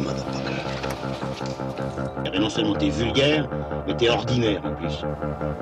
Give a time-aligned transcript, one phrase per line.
[0.00, 0.50] Motherfucker.
[2.40, 3.48] Non seulement t'es vulgaire,
[3.86, 5.04] mais t'es ordinaire en plus.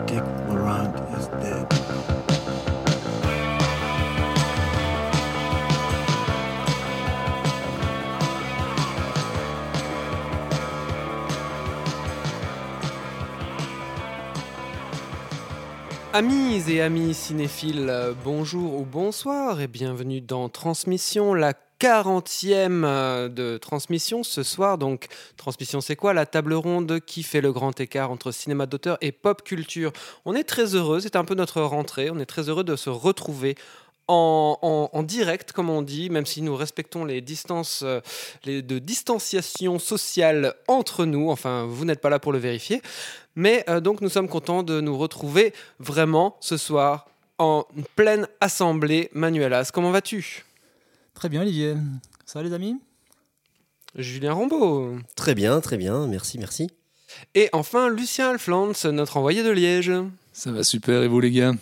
[0.06, 2.27] Dick Laurent is dead.
[16.18, 23.56] Amis et amis cinéphiles, bonjour ou bonsoir et bienvenue dans Transmission, la 40e euh, de
[23.56, 24.78] Transmission ce soir.
[24.78, 26.14] Donc, Transmission, c'est quoi?
[26.14, 29.92] La table ronde qui fait le grand écart entre cinéma d'auteur et pop culture.
[30.24, 32.90] On est très heureux, c'est un peu notre rentrée, on est très heureux de se
[32.90, 33.54] retrouver
[34.08, 38.00] en, en- en direct, comme on dit, même si nous respectons les distances euh,
[38.44, 41.30] les, de distanciation sociale entre nous.
[41.30, 42.82] Enfin, vous n'êtes pas là pour le vérifier.
[43.36, 47.06] Mais euh, donc, nous sommes contents de nous retrouver vraiment ce soir
[47.38, 49.10] en pleine assemblée.
[49.12, 50.44] Manuelas, comment vas-tu?
[51.14, 51.74] Très bien, Olivier.
[52.26, 52.76] Ça va, les amis?
[53.94, 54.96] Julien Rambaud.
[55.16, 56.68] Très bien, très bien, merci, merci.
[57.34, 59.92] Et enfin, Lucien Alflans, notre envoyé de Liège.
[60.32, 61.52] Ça va super, et vous les gars?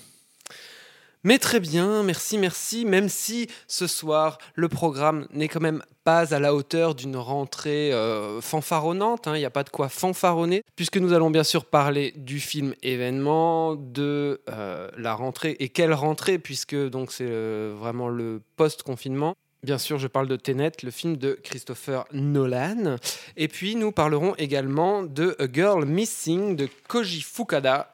[1.25, 6.33] Mais très bien, merci, merci, même si ce soir, le programme n'est quand même pas
[6.33, 10.62] à la hauteur d'une rentrée euh, fanfaronnante, hein, il n'y a pas de quoi fanfaronner,
[10.77, 15.92] puisque nous allons bien sûr parler du film événement, de euh, la rentrée, et quelle
[15.94, 19.34] rentrée, puisque donc c'est euh, vraiment le post-confinement.
[19.64, 22.98] Bien sûr, je parle de Tenet, le film de Christopher Nolan.
[23.37, 27.91] Et puis, nous parlerons également de A Girl Missing de Koji Fukada.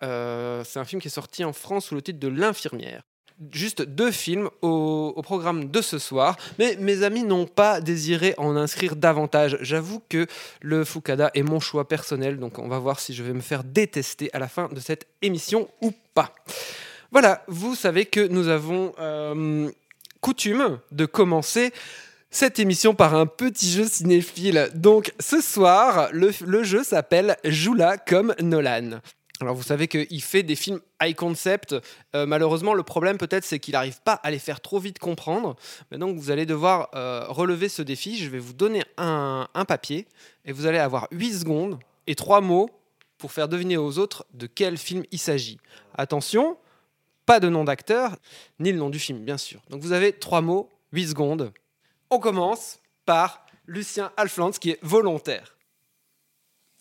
[0.66, 3.02] C'est un film qui est sorti en France sous le titre de L'infirmière
[3.52, 8.56] juste deux films au, programme de ce soir, mais mes amis n'ont pas désiré en
[8.56, 9.58] inscrire davantage.
[9.60, 10.26] J'avoue que
[10.60, 13.64] le Fukada est mon choix personnel, donc on va voir si je vais me faire
[13.64, 16.32] détester à la fin de cette émission ou pas.
[17.10, 19.70] Voilà, vous savez que nous avons euh,
[20.20, 21.72] coutume de commencer
[22.30, 24.70] cette émission par un petit jeu cinéphile.
[24.74, 29.00] Donc ce soir, le, jeu s'appelle Joue-la comme Nolan.
[29.42, 31.74] Alors vous savez qu'il fait des films high concept.
[32.14, 35.56] Euh, malheureusement, le problème peut-être c'est qu'il n'arrive pas à les faire trop vite comprendre.
[35.90, 38.16] Mais donc vous allez devoir euh, relever ce défi.
[38.18, 40.06] Je vais vous donner un, un papier
[40.44, 42.70] et vous allez avoir 8 secondes et 3 mots
[43.18, 45.58] pour faire deviner aux autres de quel film il s'agit.
[45.96, 46.56] Attention,
[47.26, 48.16] pas de nom d'acteur,
[48.60, 49.60] ni le nom du film, bien sûr.
[49.70, 51.52] Donc vous avez 3 mots, 8 secondes.
[52.10, 55.56] On commence par Lucien Alflans qui est volontaire.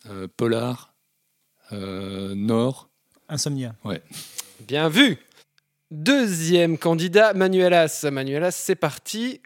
[0.06, 0.91] Euh, Polar,
[1.72, 2.88] Nord,
[3.28, 3.74] Insomnia.
[4.66, 5.18] Bien vu.
[5.90, 8.06] Deuxième candidat, Manuelas.
[8.10, 9.40] Manuelas, c'est parti.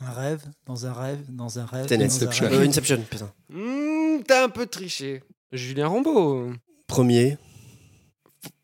[0.00, 1.86] Un rêve, dans un rêve, dans un rêve.
[1.86, 2.04] Tenet.
[2.06, 2.46] Inception.
[2.48, 2.60] rêve.
[2.60, 3.32] Euh, Inception, putain.
[3.48, 5.22] Hmm, T'as un peu triché.
[5.52, 6.52] Julien Rambaud.
[6.86, 7.38] Premier,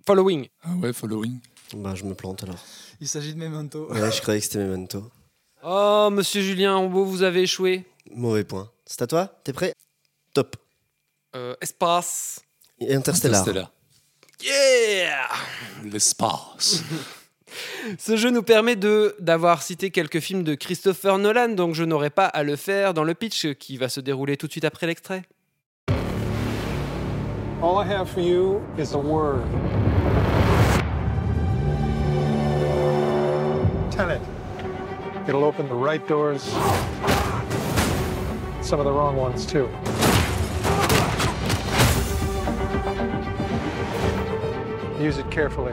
[0.07, 0.49] Following.
[0.63, 1.39] ah ouais, Following.
[1.77, 2.59] bah je me plante alors.
[3.01, 3.89] Il s'agit de Memento.
[3.91, 5.09] Ouais, je croyais que c'était Memento.
[5.63, 7.85] Oh, monsieur Julien Rambaud, vous avez échoué.
[8.13, 8.71] Mauvais point.
[8.85, 9.41] C'est à toi?
[9.45, 9.73] T'es prêt?
[10.35, 10.57] Top.
[11.37, 12.41] Euh, espace.
[12.81, 13.47] Et Interstellar.
[14.43, 15.29] Yeah
[15.85, 16.83] L'espace.
[17.99, 22.11] Ce jeu nous permet de d'avoir cité quelques films de Christopher Nolan, donc je n'aurai
[22.11, 24.87] pas à le faire dans le pitch qui va se dérouler tout de suite après
[24.87, 25.23] l'extrait.
[27.63, 29.43] All I have for you is a word.
[33.91, 34.21] Tenet.
[35.29, 36.43] It'll open the right doors,
[38.63, 39.69] some of the wrong ones too.
[45.01, 45.73] Use it carefully.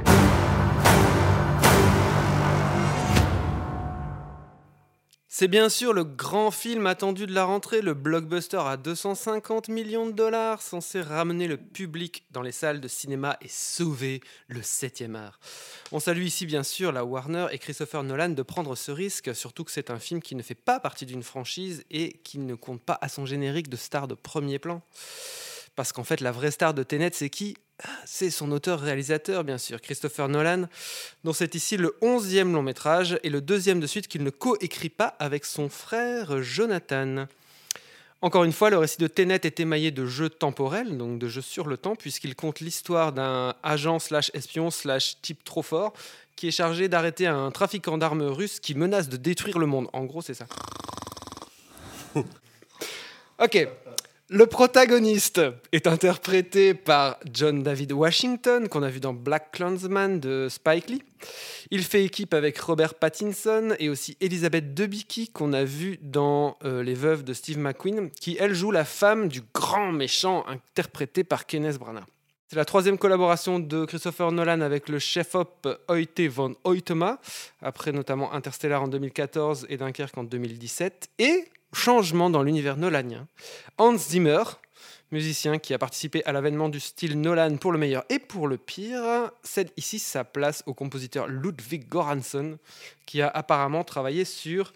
[5.28, 10.08] C'est bien sûr le grand film attendu de la rentrée, le blockbuster à 250 millions
[10.08, 15.16] de dollars, censé ramener le public dans les salles de cinéma et sauver le 7e
[15.16, 15.40] art.
[15.92, 19.66] On salue ici bien sûr la Warner et Christopher Nolan de prendre ce risque, surtout
[19.66, 22.82] que c'est un film qui ne fait pas partie d'une franchise et qui ne compte
[22.82, 24.82] pas à son générique de star de premier plan.
[25.78, 27.56] Parce qu'en fait, la vraie star de Tenet, c'est qui?
[28.04, 30.64] C'est son auteur-réalisateur, bien sûr, Christopher Nolan,
[31.24, 34.90] dont c'est ici le onzième long métrage et le deuxième de suite qu'il ne coécrit
[34.90, 37.28] pas avec son frère Jonathan.
[38.24, 41.44] Encore une fois, le récit de Tenet est émaillé de jeux temporels, donc de jeux
[41.44, 45.94] sur le temps, puisqu'il compte l'histoire d'un agent slash espion slash type trop fort
[46.36, 49.90] qui est chargé d'arrêter un trafiquant d'armes russe qui menace de détruire le monde.
[49.94, 50.48] En gros, c'est ça.
[53.40, 53.68] ok.
[54.30, 55.40] Le protagoniste
[55.72, 61.02] est interprété par John David Washington, qu'on a vu dans Black Clansman de Spike Lee.
[61.72, 66.84] Il fait équipe avec Robert Pattinson et aussi Elizabeth Debicki, qu'on a vu dans euh,
[66.84, 71.46] Les Veuves de Steve McQueen, qui, elle, joue la femme du grand méchant interprété par
[71.46, 72.04] Kenneth Branagh.
[72.50, 77.20] C'est la troisième collaboration de Christopher Nolan avec le chef-op Hoyte von Hoytema,
[77.62, 81.12] après notamment Interstellar en 2014 et Dunkerque en 2017.
[81.20, 83.28] Et changement dans l'univers nolanien.
[83.78, 84.44] Hans Zimmer,
[85.12, 88.58] musicien qui a participé à l'avènement du style Nolan pour le meilleur et pour le
[88.58, 92.58] pire, cède ici sa place au compositeur Ludwig Göransson,
[93.06, 94.74] qui a apparemment travaillé sur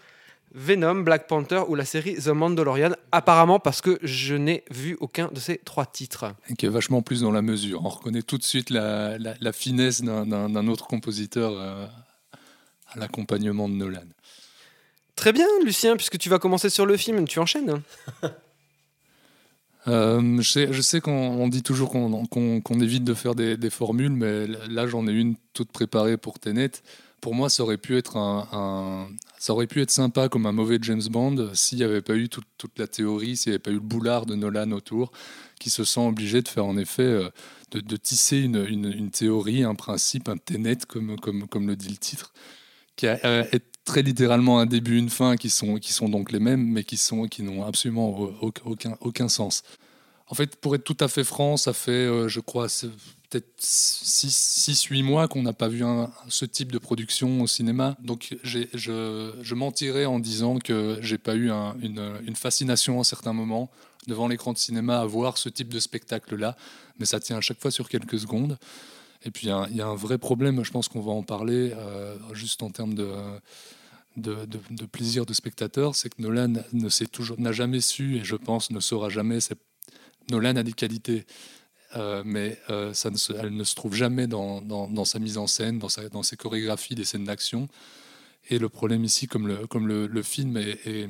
[0.53, 5.29] Venom, Black Panther ou la série The Mandalorian, apparemment parce que je n'ai vu aucun
[5.29, 6.25] de ces trois titres.
[6.49, 7.85] Et qui est vachement plus dans la mesure.
[7.85, 11.85] On reconnaît tout de suite la, finesse d'un autre compositeur euh,
[12.87, 14.03] à l'accompagnement de Nolan.
[15.15, 17.81] Très bien, Lucien, puisque tu vas commencer sur le film, tu enchaînes.
[19.87, 24.87] Euh, je sais, qu'on on dit toujours qu'on évite de faire des, formules, mais là
[24.87, 26.71] j'en ai une toute préparée pour Tenet.
[27.19, 28.11] Pour moi, ça aurait pu être
[29.87, 32.45] sympa comme un mauvais James Bond s'il n'y avait pas eu toute,
[32.77, 35.11] la théorie, s'il n'y avait pas eu le boulard de Nolan autour,
[35.59, 37.29] qui se sent obligé de faire en effet euh,
[37.71, 41.15] de, tisser une, théorie, un principe, un Tenet comme,
[41.67, 42.33] le dit le titre,
[42.95, 43.45] qui a, euh,
[43.85, 46.97] très littéralement un début, une fin, qui sont, qui sont donc les mêmes, mais qui
[46.97, 49.63] sont qui n'ont absolument au- au- aucun, aucun sens.
[50.27, 52.67] En fait, pour être tout à fait franc, ça fait, euh, je crois,
[53.29, 55.83] peut-être 6-8 mois qu'on n'a pas vu
[56.29, 57.97] ce type de production au cinéma.
[58.01, 58.59] Donc, je,
[59.41, 63.69] je mentirais en disant que j'ai pas eu un- une, une fascination à certains moments
[64.07, 66.55] devant l'écran de cinéma à voir ce type de spectacle-là.
[66.99, 68.57] Mais ça tient à chaque fois sur quelques secondes.
[69.23, 72.17] Et puis, il y a un- vrai problème, je pense qu'on va en parler, euh,
[72.33, 73.05] juste en termes de,
[74.91, 79.37] plaisir de spectateur, c'est que Nolan n'a jamais su, et je pense ne saura jamais,
[80.31, 81.25] Nolan a des qualités,
[81.95, 82.93] euh, mais euh,
[83.39, 87.25] elle ne se trouve jamais dans, sa mise en scène, dans, ses chorégraphies des scènes
[87.25, 87.67] d'action.
[88.49, 91.07] Et le problème ici, comme le, film est,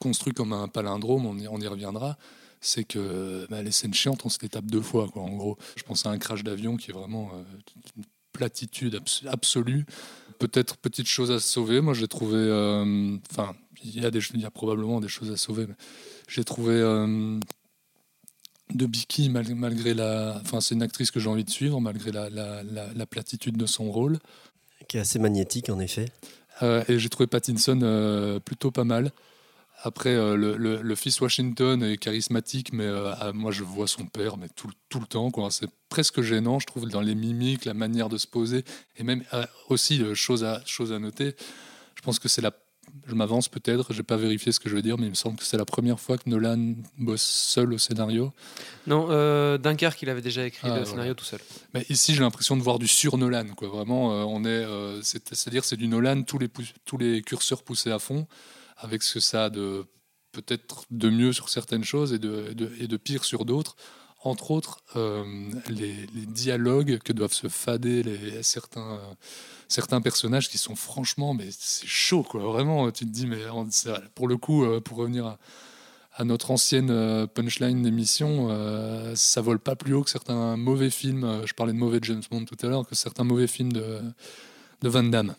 [0.00, 2.16] construit comme un palindrome, on y reviendra,
[2.62, 5.08] c'est que bah, les scènes chiantes, on se les tape deux fois.
[5.12, 7.42] Quoi, en gros, je pense à un crash d'avion qui est vraiment euh,
[7.98, 9.84] une platitude abs- absolue.
[10.38, 11.80] Peut-être petite chose à sauver.
[11.82, 12.36] Moi, j'ai trouvé.
[12.38, 13.54] euh, Enfin,
[13.84, 15.66] il y, a des- y a probablement des choses à sauver,
[16.28, 16.72] j'ai trouvé.
[16.74, 17.38] euh,
[18.74, 20.40] de Biki, mal- malgré la.
[20.42, 23.56] Enfin, c'est une actrice que j'ai envie de suivre, malgré la, la- la- la platitude
[23.58, 24.18] de son rôle.
[24.88, 26.06] Qui est assez magnétique, en effet.
[26.62, 29.10] Euh, et j'ai trouvé Pattinson euh, plutôt pas mal.
[29.84, 33.88] Après, euh, le, le- le fils Washington est charismatique, mais euh, ah, moi je vois
[33.88, 35.30] son père mais tout, tout le temps.
[35.50, 38.64] C'est presque gênant, je trouve, dans les mimiques, la manière de se poser.
[38.96, 41.34] Et même euh, aussi, chose, à, chose à noter,
[41.96, 42.52] je pense que c'est la.
[43.06, 45.36] Je m'avance peut-être, j'ai pas vérifié ce que je veux dire, mais il me semble
[45.38, 48.32] que c'est la première fois que Nolan bosse seul au scénario.
[48.86, 49.06] Non,
[49.56, 50.86] Dunkerque, il avait déjà écrit Ah, le voilà.
[50.90, 51.40] scénario tout seul.
[51.74, 53.68] Mais ici, j'ai l'impression de voir du sur Nolan, quoi.
[53.68, 54.66] Vraiment, on est,
[55.02, 56.48] c'est- c'est-à-dire, c'est du Nolan, tous les
[56.84, 58.26] tous les curseurs poussés à fond,
[58.82, 59.86] avec ce que ça a de
[60.32, 63.76] peut-être de mieux sur certaines choses et de, et de, pire sur d'autres.
[64.24, 65.24] Entre autres, euh,
[65.68, 69.00] les, dialogues que doivent se fader les, certains,
[69.68, 72.42] certains personnages qui sont franchement, mais c'est chaud, quoi.
[72.42, 73.40] Vraiment, tu te dis, mais
[74.14, 75.36] pour le coup, euh, pour revenir
[76.16, 78.48] à, notre ancienne euh, punchline d'émission,
[79.14, 81.42] ça vole pas plus haut que certains mauvais films.
[81.44, 84.00] je parlais de mauvais James Bond tout à l'heure, que certains mauvais films de,
[84.82, 85.34] de Van Damme.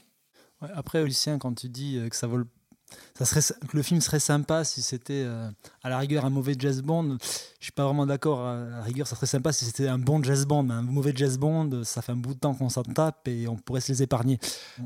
[0.76, 2.46] Après, Lucien, quand tu dis que ça vole,
[3.18, 5.50] que le film serait sympa si c'était euh,
[5.84, 7.18] à la rigueur un mauvais jazz band,
[7.60, 8.46] je suis pas vraiment d'accord.
[8.46, 11.14] À la rigueur, ça serait sympa si c'était un bon jazz band, mais un mauvais
[11.16, 13.92] jazz band, ça fait un bout de temps qu'on s'en tape et on pourrait se
[13.92, 14.40] les épargner.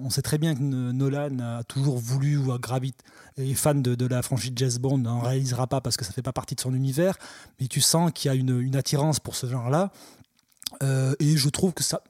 [0.03, 3.03] On sait très bien que Nolan a toujours voulu ou a gravité
[3.37, 6.33] est fan de, la franchise jazz band, n'en réalisera pas parce que ça fait pas
[6.33, 7.17] partie de son univers,
[7.59, 9.91] mais tu sens qu'il y a une, attirance pour ce genre-là.
[10.83, 12.01] Euh, et je trouve que ça,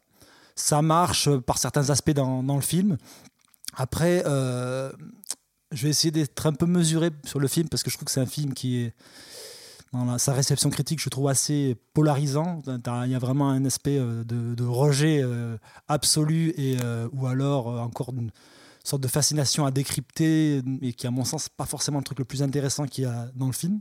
[0.55, 2.97] ça marche par certains aspects dans, dans le film.
[3.75, 4.91] Après, euh,
[5.71, 8.11] je vais essayer d'être un peu mesuré sur le film parce que je trouve que
[8.11, 8.93] c'est un film qui est,
[9.93, 12.61] dans sa réception critique, je trouve assez polarisant.
[12.67, 15.57] Il y a vraiment un aspect euh, de, rejet euh,
[15.87, 18.31] absolu et, euh, ou alors encore une
[18.83, 22.25] sorte de fascination à décrypter et qui, à mon sens, pas forcément le truc le
[22.25, 23.79] plus intéressant qu'il y a dans le film.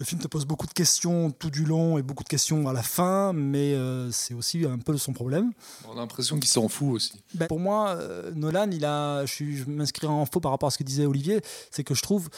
[0.00, 2.72] Le film te pose beaucoup de questions tout du long et beaucoup de questions à
[2.72, 5.50] la fin, mais euh, c'est aussi un peu son problème.
[5.88, 7.20] On a l'impression qu'il s'en fout aussi.
[7.34, 10.70] Ben, pour moi, euh, Nolan, il a, je, je m'inscris en faux par rapport à
[10.70, 11.40] ce que disait Olivier,
[11.72, 12.28] c'est que je trouve,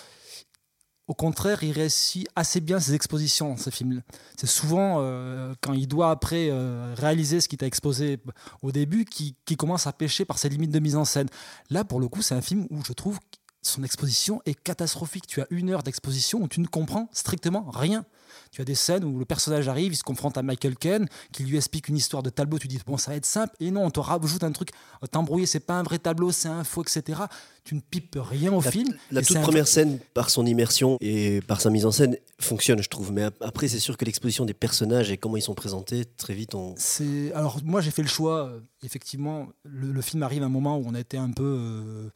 [1.06, 4.00] au contraire, il réussit assez bien ses expositions dans ce film.
[4.36, 8.20] C'est souvent euh, quand il doit après euh, réaliser ce qu'il t'a exposé
[8.62, 11.28] au début, qui, qui commence à pêcher par ses limites de mise en scène.
[11.68, 13.18] Là, pour le coup, c'est un film où je trouve
[13.62, 15.26] son exposition est catastrophique.
[15.26, 18.04] Tu as une heure d'exposition où tu ne comprends strictement rien.
[18.52, 21.44] Tu as des scènes où le personnage arrive, il se confronte à Michael Caine, qui
[21.44, 22.58] lui explique une histoire de tableau.
[22.58, 23.54] Tu dis, bon, ça va être simple.
[23.60, 24.70] Et non, on te rajoute un truc,
[25.02, 27.22] oh, t'embrouiller, c'est pas un vrai tableau, c'est un faux, etc.
[27.64, 28.94] Tu ne pipes rien au La, film.
[29.10, 32.88] la toute première scène, par son immersion et par sa mise en scène, fonctionne, je
[32.88, 33.12] trouve.
[33.12, 36.34] Mais ap- après, c'est sûr que l'exposition des personnages et comment ils sont présentés, très
[36.34, 36.74] vite, on.
[36.76, 38.46] C'est alors moi j'ai fait le choix.
[38.46, 41.44] euh, effectivement, le, le film arrive à un moment où on a été un peu
[41.44, 42.08] euh,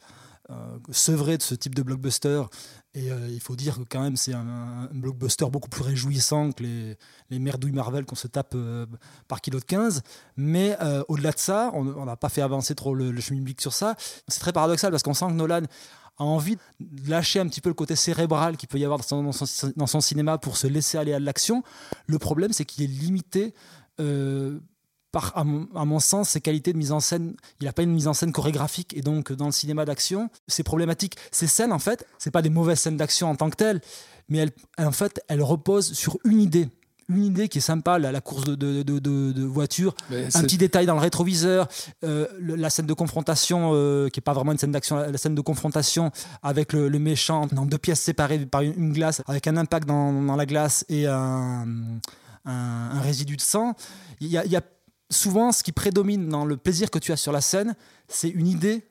[0.91, 2.43] sevré de ce type de blockbuster.
[2.95, 6.63] Et euh, il faut dire que quand même c'est un, blockbuster beaucoup plus réjouissant que
[6.63, 6.97] les,
[7.29, 8.85] les merdouilles Marvel qu'on se tape euh,
[9.27, 10.01] par kilo de 15.
[10.37, 13.73] Mais euh, au-delà de ça, on n'a pas fait avancer trop le, chemin public sur
[13.73, 13.95] ça.
[14.27, 15.63] C'est très paradoxal parce qu'on sent que Nolan
[16.17, 19.31] a envie de lâcher un petit peu le côté cérébral qu'il peut y avoir dans
[19.33, 21.63] son, cinéma pour se laisser aller à l'action.
[22.07, 23.53] Le problème, c'est qu'il est limité
[23.99, 24.59] euh,
[25.15, 27.35] par, à mon, à mon sens, ses qualités de mise en scène.
[27.61, 30.63] Il n'a pas une mise en scène chorégraphique et donc dans le cinéma d'action, c'est
[30.63, 31.15] problématique.
[31.31, 33.79] Ces scènes, en fait, c'est pas des mauvaises scènes d'action en tant que telles,
[34.27, 34.51] mais elles,
[34.85, 36.67] en fait, elles reposent sur une idée.
[37.07, 38.99] Une idée qui est sympa, la, la course de, de, de-
[39.31, 41.67] de- voiture, Mais un petit détail dans le rétroviseur,
[42.03, 45.11] euh, le- la scène de confrontation, euh, qui est pas vraiment une scène d'action, la,
[45.11, 46.11] la scène de confrontation
[46.43, 49.87] avec le, le méchant dans deux pièces séparées par une, une glace, avec un impact
[49.87, 51.65] dans, dans la glace et un,
[52.45, 53.75] un- un résidu de sang.
[54.19, 54.61] Il y a, y a
[55.15, 57.75] souvent ce qui prédomine dans le plaisir que tu as sur la scène,
[58.07, 58.87] c'est une idée,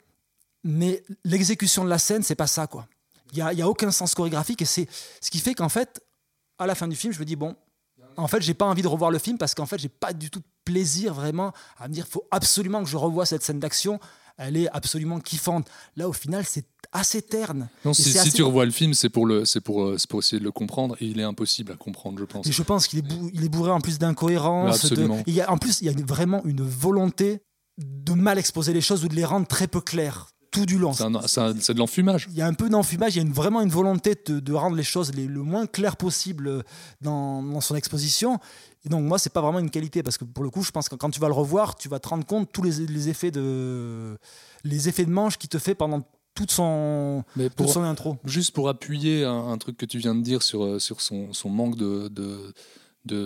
[0.63, 2.87] mais l'exécution de la scène, c'est pas ça, quoi.
[3.33, 4.89] Il y a, y a aucun sens chorégraphique et c'est
[5.21, 6.01] ce qui fait qu'en fait,
[6.59, 7.57] à la fin du film, je me dis bon,
[8.17, 10.31] en fait, j'ai pas envie de revoir le film parce qu'en fait, j'ai pas du
[10.31, 13.99] tout de plaisir vraiment à me dire faut absolument que je revoie cette scène d'action.
[14.37, 15.69] Elle est absolument kiffante.
[15.97, 16.65] Là, au final, c'est
[16.95, 17.69] assez terne.
[17.85, 19.97] Non, si, c'est si assez- tu revois le film, c'est pour, le, c'est, pour, euh,
[20.09, 22.47] pour essayer de le comprendre et il est impossible à comprendre, je pense.
[22.47, 24.81] Et je pense qu'il est, bou- il est bourré en plus d'incohérences.
[24.81, 25.23] de- Absolument.
[25.27, 27.41] il y a, en plus, il y a vraiment une volonté
[27.79, 30.93] de mal exposer les choses ou de les rendre très peu claires tout du long.
[30.93, 31.03] C'est,
[31.75, 32.29] de l'enfumage.
[32.31, 34.53] Il y a un peu d'enfumage, il y a une- vraiment une volonté de, de
[34.53, 36.63] rendre les choses les- le moins claires possible
[37.01, 38.39] dans, dans son exposition.
[38.85, 40.89] Et donc moi, c'est pas vraiment une qualité parce que pour le coup, je pense
[40.89, 43.33] que quand tu vas le revoir, tu vas te rendre compte tous les, les effets
[43.33, 44.17] de
[44.63, 46.03] les effets de manche qu'il te fait pendant
[46.35, 48.17] toute son Mais toute pour, son intro.
[48.25, 51.33] juste pour appuyer un, un truc que tu viens de dire sur, euh, sur son,
[51.33, 52.09] son manque de,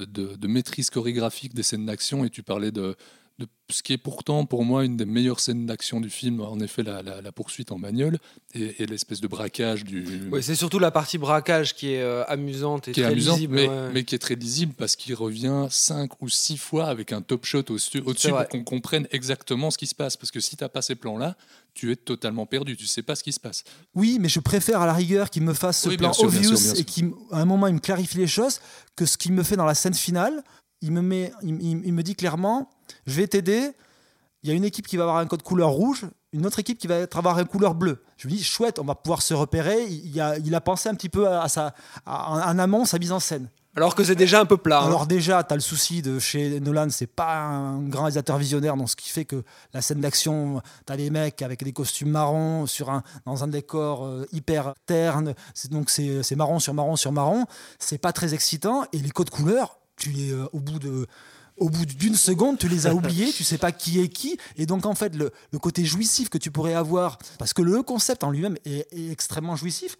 [0.06, 2.96] de- de maîtrise chorégraphique des scènes d'action, et tu parlais de,
[3.38, 6.58] de ce qui est pourtant pour moi une des meilleures scènes d'action du film, en
[6.58, 8.18] effet la, la- la poursuite en bagnole
[8.54, 10.28] et, et l'espèce de braquage du...
[10.32, 13.34] Ouais, c'est surtout la partie braquage qui est euh, amusante et qui est très amusant,
[13.34, 13.54] lisible.
[13.54, 13.90] mais, ouais.
[13.94, 17.44] mais qui est très lisible parce qu'il revient cinq ou six fois avec un top
[17.44, 18.42] shot au-dessus, vrai.
[18.44, 20.16] pour qu'on comprenne exactement ce qui se passe.
[20.16, 21.36] Parce que si tu n'as pas ces plans-là,
[21.74, 23.62] tu es totalement perdu, tu sais pas ce qui se passe.
[23.94, 26.38] Oui, mais je préfère à la rigueur qu'il me fasse ce Oui, plan sûr, bien
[26.40, 26.80] obvious sûr, bien sûr.
[26.80, 28.60] et qu'à un moment il me clarifie les choses
[28.96, 30.42] que ce qu'il me fait dans la scène finale.
[30.80, 32.70] Il me, met, il, il- il me dit clairement
[33.06, 33.72] Je vais t'aider.
[34.42, 36.78] Il y a une équipe qui va avoir un code couleur rouge, une autre équipe
[36.78, 38.02] qui va avoir un couleur bleu.
[38.16, 39.84] Je me dis Chouette, on va pouvoir se repérer.
[39.86, 41.74] Il, a, il a pensé un petit peu à, sa,
[42.06, 43.48] à- en amont sa mise en scène.
[43.76, 44.80] Alors que c'est déjà un peu plat.
[44.80, 44.86] hein.
[44.86, 48.76] Alors déjà, tu as le souci de chez Nolan, c'est pas un grand réalisateur visionnaire,
[48.76, 52.10] donc ce qui fait que la scène d'action, tu as des mecs avec des costumes
[52.10, 55.34] marrons sur un, dans un décor euh, hyper terne,
[55.70, 57.44] donc c'est marron sur marron sur marron,
[57.78, 61.06] c'est pas très excitant, et les codes couleurs, tu les, euh, au bout de...
[61.58, 64.66] Au bout d'une seconde, tu les as oubliés, tu sais pas qui est qui, et
[64.66, 68.22] donc en fait le, le côté jouissif que tu pourrais avoir, parce que le concept
[68.24, 69.96] en lui-même est, est extrêmement jouissif,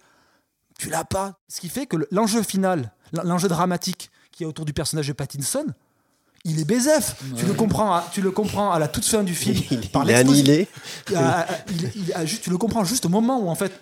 [0.77, 1.39] tu l'as pas.
[1.49, 5.07] Ce qui fait que le- l'enjeu final, l'en- l'enjeu dramatique qui est autour du personnage
[5.07, 5.65] de Pattinson,
[6.45, 7.15] il est BZF.
[7.35, 9.61] Tu, le comprends à, tu le comprends à la toute fin du film.
[9.71, 10.67] Il, par il est annihilé.
[11.13, 13.73] à- à- il- il- à- juste- tu le comprends juste au moment où en fait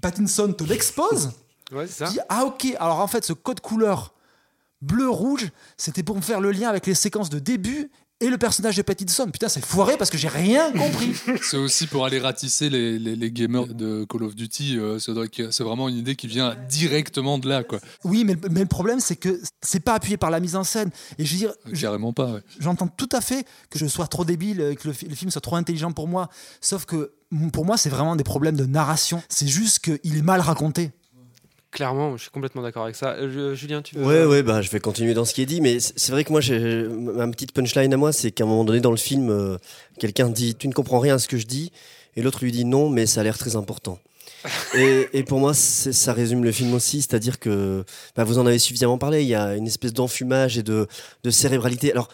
[0.00, 1.32] Pattinson te l'expose.
[1.72, 2.08] Ouais, ça.
[2.08, 4.12] dis, ah ok, alors en fait ce code couleur
[4.80, 7.90] bleu-rouge, c'était pour me faire le lien avec les séquences de début
[8.20, 9.26] et le personnage de Pattinson.
[9.30, 11.12] Putain, c'est foiré parce que j'ai rien compris.
[11.42, 14.78] C'est aussi pour aller ratisser les, les- les gamers de Call of Duty.
[14.78, 17.78] euh, c'est vraiment une idée qui vient directement de là, quoi.
[18.04, 20.90] Oui, mais, mais le problème c'est que c'est pas appuyé par la mise en scène.
[21.18, 22.32] Et je veux dire, Carrément pas.
[22.32, 22.40] ouais.
[22.58, 25.30] J'entends tout à fait que je sois trop débile, euh, que le, fi- le film
[25.30, 26.30] soit trop intelligent pour moi.
[26.62, 27.12] Sauf que
[27.52, 29.22] pour moi, c'est vraiment des problèmes de narration.
[29.28, 30.92] C'est juste qu'il est mal raconté.
[31.72, 33.14] Clairement, je suis complètement d'accord avec ça.
[33.14, 35.60] Euh, Julien, tu veux Ouais, ouais, bah, je vais continuer dans ce qui est dit,
[35.60, 36.40] mais c'est vrai que moi,
[37.12, 39.58] ma petite punchline à moi, c'est qu'à un moment donné dans le film, euh,
[39.98, 41.72] quelqu'un dit Tu ne comprends rien à ce que je dis,
[42.14, 43.98] et l'autre lui dit Non, mais ça a l'air très important.
[44.74, 48.58] et, et pour moi, ça résume le film aussi, c'est-à-dire que bah, vous en avez
[48.58, 50.86] suffisamment parlé, il y a une espèce d'enfumage et de,
[51.24, 51.90] de cérébralité.
[51.90, 52.08] Alors,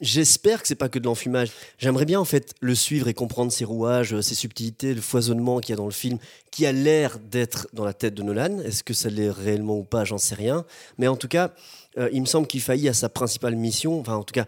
[0.00, 1.50] j'espère que c'est pas que de l'enfumage.
[1.78, 5.60] J'aimerais bien en fait le suivre et comprendre ses rouages, euh, ses subtilités, le foisonnement
[5.60, 6.18] qu'il y a dans le film,
[6.50, 8.60] qui a l'air d'être dans la tête de Nolan.
[8.60, 10.64] Est-ce que ça l'est réellement ou pas J'en sais rien.
[10.98, 11.52] Mais en tout cas,
[11.98, 14.46] euh, il me semble qu'il faillit à sa principale mission, enfin en tout cas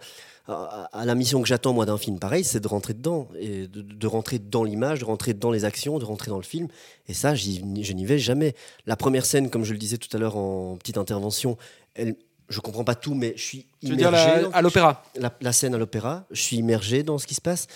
[0.48, 4.06] à, la mission que j'attends moi d'un film pareil, c'est de rentrer dedans et de,
[4.06, 6.68] rentrer dans l'image, de rentrer dans les actions, de rentrer dans le film.
[7.06, 8.54] Et ça, je n'y vais jamais.
[8.86, 11.58] La première scène, comme je le disais tout à l'heure en petite intervention,
[11.94, 12.16] elle,
[12.48, 15.02] je comprends pas tout, mais je suis Tu veux dire immergé la- dans- à l'opéra?
[15.16, 17.66] La, la scène à l'opéra, je suis immergé dans ce qui se passe.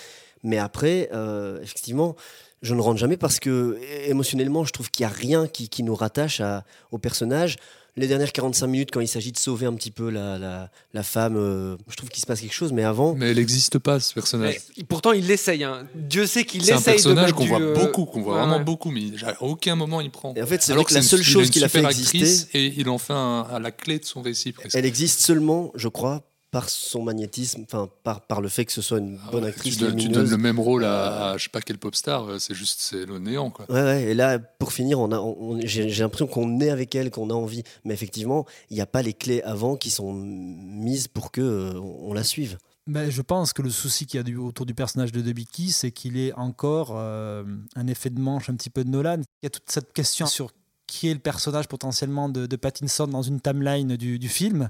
[0.42, 2.16] Mais après, euh, effectivement,
[2.62, 5.82] je ne rentre jamais parce que émotionnellement, je trouve qu'il n'y a rien qui, qui
[5.82, 7.56] nous rattache à, au personnage.
[7.96, 11.02] Les dernières 45 minutes, quand il s'agit de sauver un petit peu la, la, la
[11.02, 12.72] femme, euh, je trouve qu'il se passe quelque chose.
[12.72, 14.60] Mais avant, Mais elle n'existe pas, ce personnage.
[14.78, 15.62] Mais pourtant, il l'essaye.
[15.62, 15.86] hein.
[15.94, 18.40] Dieu sait qu'il C'est un essaye de personnage qu'on voit euh, beaucoup, qu'on voit ouais,
[18.40, 18.64] vraiment ouais.
[18.64, 20.32] beaucoup, mais à aucun moment il prend.
[20.34, 22.46] Et en fait, c'est Alors vrai que la seule une- chose qu'il a fait exister-
[22.54, 24.74] et il en fait un- à la clé de son récit presque.
[24.74, 26.22] elle existe seulement, je crois,
[26.52, 29.48] par son magnétisme, enfin par, par le fait que ce soit une Ah bonne ouais,
[29.48, 31.94] actrice tu, donnes, tu donnes le même rôle à, à je sais pas quel pop
[31.96, 33.64] star, euh, c'est juste c'est le néant quoi.
[33.70, 36.94] Ouais, ouais, et là, pour finir, on a, on- j'ai j'ai l'impression qu'on est avec
[36.94, 37.62] elle, qu'on a envie.
[37.84, 41.72] Mais effectivement, il n'y a pas les clés avant qui sont mises pour que euh,
[41.80, 42.58] on on la suive.
[42.86, 45.70] Ben, je pense que le souci qu'il y a du- autour du personnage de Debicki,
[45.70, 47.44] c'est qu'il est encore euh,
[47.76, 49.20] un effet de manche un petit peu de Nolan.
[49.20, 50.50] Il y a toute cette question sur
[50.92, 54.68] qui est le personnage potentiellement de, Pattinson dans une timeline du, film.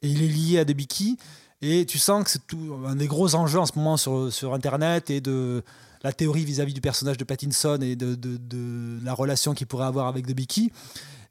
[0.00, 1.18] Et il est lié à Debicki.
[1.60, 2.42] Et tu sens que c'est
[2.86, 5.64] un des gros enjeux en ce moment sur, sur Internet et de
[6.04, 10.24] la théorie vis-à-vis du personnage de Pattinson et de, la relation qu'il pourrait avoir avec
[10.24, 10.70] Debicki.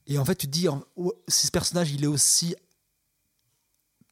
[0.06, 2.56] Et en fait, tu te dis, oh, si ce personnage il est aussi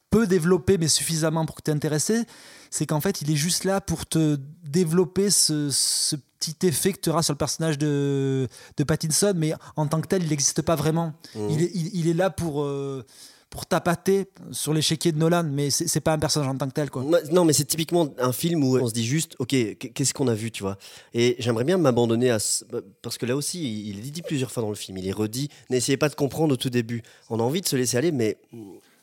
[0.09, 2.23] peu développé mais suffisamment pour que tu intéressé,
[2.69, 6.15] c'est qu'en fait il est juste là pour te développer ce, ce
[6.51, 8.47] petit effet que tu auras sur le personnage de,
[8.77, 11.13] de Pattinson, mais en tant que tel il n'existe pas vraiment.
[11.35, 11.49] Mhm.
[11.49, 13.05] Il, est, il, il est là pour, euh,
[13.49, 16.89] pour tapater sur l'échiquier de Nolan, mais c'est pas un personnage en tant que tel.
[16.89, 17.05] Quoi.
[17.31, 20.27] Non, mais c'est typiquement un film où on se dit juste, ok, qu- qu'est-ce qu'on
[20.27, 20.77] a vu, tu vois?
[21.13, 24.51] Et j'aimerais bien m'abandonner à ce- bah, parce que là aussi, il est dit plusieurs
[24.51, 25.49] fois dans le film, il est redit.
[25.69, 27.03] N'essayez pas de comprendre au tout début.
[27.29, 28.37] On a envie de se laisser aller, mais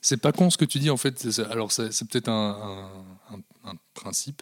[0.02, 1.28] C'est pas con ce que tu dis en fait.
[1.50, 2.88] Alors c'est c'est peut-être un,
[3.30, 4.40] un- un- un principe,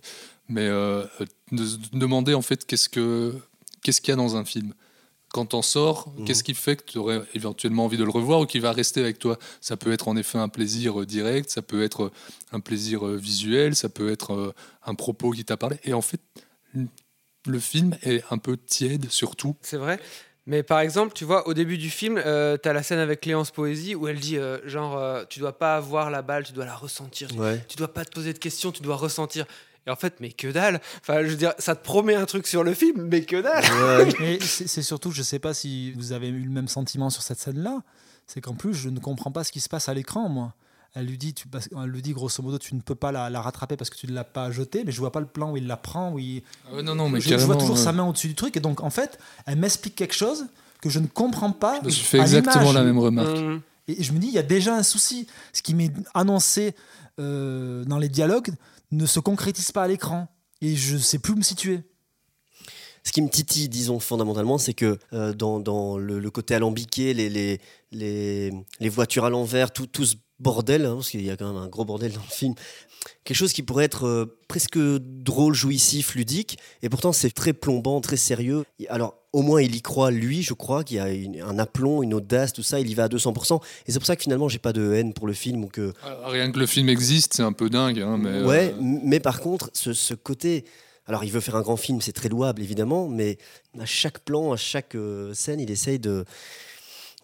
[0.48, 1.04] mais euh,
[1.52, 3.34] de se demander en fait qu'est-ce que
[3.82, 4.74] qu'est-ce qu'il y a dans un film.
[5.30, 6.24] Quand t'en sors, Mhm.
[6.24, 9.00] qu'est-ce qui fait que tu aurais éventuellement envie de le revoir ou qui va rester
[9.00, 9.38] avec toi?
[9.60, 12.12] Ça peut être en effet un plaisir euh, direct, ça peut être euh,
[12.52, 14.54] un plaisir euh, visuel, ça peut être euh,
[14.86, 15.76] un propos qui t'a parlé.
[15.84, 16.20] Et en fait,
[17.46, 19.54] le film est un peu tiède surtout.
[19.62, 20.00] C'est vrai.
[20.46, 23.20] Mais par exemple, tu vois, au début du film, euh, tu as la scène avec
[23.20, 26.52] Cléance Poésie où elle dit euh, genre, euh, tu dois pas avoir la balle, tu
[26.54, 27.28] dois la ressentir.
[27.36, 27.62] ouais.
[27.68, 29.44] Tu dois pas te poser de questions, tu dois ressentir.
[29.86, 32.46] Et en fait, mais que dalle Enfin, je veux dire, ça te promet un truc
[32.46, 34.12] sur le film, mais que dalle Ouais.
[34.20, 37.38] Mais c'est surtout, je sais pas si vous avez eu le même sentiment sur cette
[37.38, 37.82] scène-là,
[38.26, 40.54] c'est qu'en plus, je ne comprends pas ce qui se passe à l'écran, moi.
[40.94, 41.46] Elle lui dit, tu,
[41.80, 44.06] elle lui dit grosso modo, tu ne peux pas la, la rattraper parce que tu
[44.06, 46.18] ne l'as pas jetée, mais je vois pas le plan où il la prend, où
[46.18, 48.56] il, Ah non, non, mais je, je vois toujours euh, sa main au-dessus du truc,
[48.56, 50.46] et donc en fait, elle m'explique quelque chose
[50.80, 51.80] que je ne comprends pas.
[51.86, 53.36] Je à exactement la même remarque.
[53.36, 55.26] Hum, Et je me dis, il y a déjà un souci.
[55.52, 56.74] Ce qui m'est annoncé
[57.20, 58.50] euh, dans les dialogues
[58.90, 60.28] ne se concrétise pas à l'écran.
[60.60, 61.80] Et je sais plus où me situer.
[63.04, 69.24] Ce qui me titille, disons fondamentalement, c'est que euh, dans, le, côté alambiqué, les voitures
[69.24, 71.84] à l'envers, tout, tout ce bordel, hein, parce qu'il y a quand même un gros
[71.84, 72.54] bordel dans le film,
[73.24, 78.00] quelque chose qui pourrait être euh, presque drôle, jouissif, ludique, et pourtant c'est très plombant,
[78.00, 78.64] très sérieux.
[78.88, 82.02] Alors au moins il y croit, lui, je crois, qu'il y a une- un aplomb,
[82.02, 84.48] une audace, tout ça, il y va à 200%, et c'est pour ça que finalement
[84.48, 87.34] j'ai pas de haine pour le film, ou que Ah, Rien que le film existe,
[87.34, 88.00] c'est un peu dingue.
[88.00, 90.64] hein, mais, ouais, euh, mais par contre, ce, ce côté.
[91.06, 93.38] Alors, il veut faire un grand film, c'est très louable, évidemment, mais
[93.80, 96.26] à chaque plan, à chaque euh, scène, il essaye de,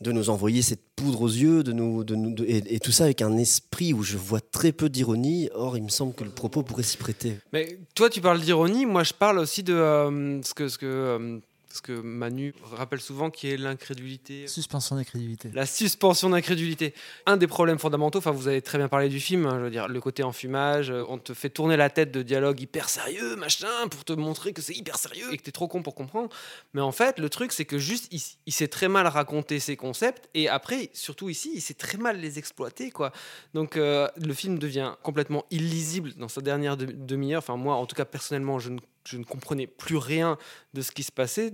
[0.01, 2.93] de nous envoyer cette poudre aux yeux, de nous, de nous, de- et, et tout
[2.93, 5.51] ça avec un esprit où je vois très peu d'ironie.
[5.55, 7.39] Or, il me semble que le propos pourrait s'y prêter.
[7.53, 10.87] Mais toi, tu parles d'ironie, moi je parle aussi de euh, ce, que, ce, que,
[10.87, 11.39] euh,
[11.75, 14.47] ce que Manu rappelle souvent, qui est l'incrédulité.
[14.47, 15.51] Suspension d'incrédulité.
[15.53, 16.95] La suspension d'incrédulité.
[17.27, 19.71] Un des problèmes fondamentaux, enfin vous avez très bien parlé du film, hein, je veux
[19.71, 23.35] dire, le côté enfumage, euh, on te fait tourner la tête de dialogues hyper sérieux,
[23.35, 26.29] machin, pour te montrer que c'est hyper sérieux et que t'es trop con pour comprendre.
[26.75, 29.77] Mais en fait, le truc, c'est que juste, il, il sait très mal raconter ses
[29.77, 33.11] concepts et après, surtout ici, il sait très mal les exploiter, quoi.
[33.53, 37.41] Donc euh, le film devient complètement illisible dans sa dernière de- demi-heure.
[37.41, 40.39] Enfin, moi, en tout cas, personnellement, je ne, je ne comprenais plus rien
[40.73, 41.53] de ce qui se passait.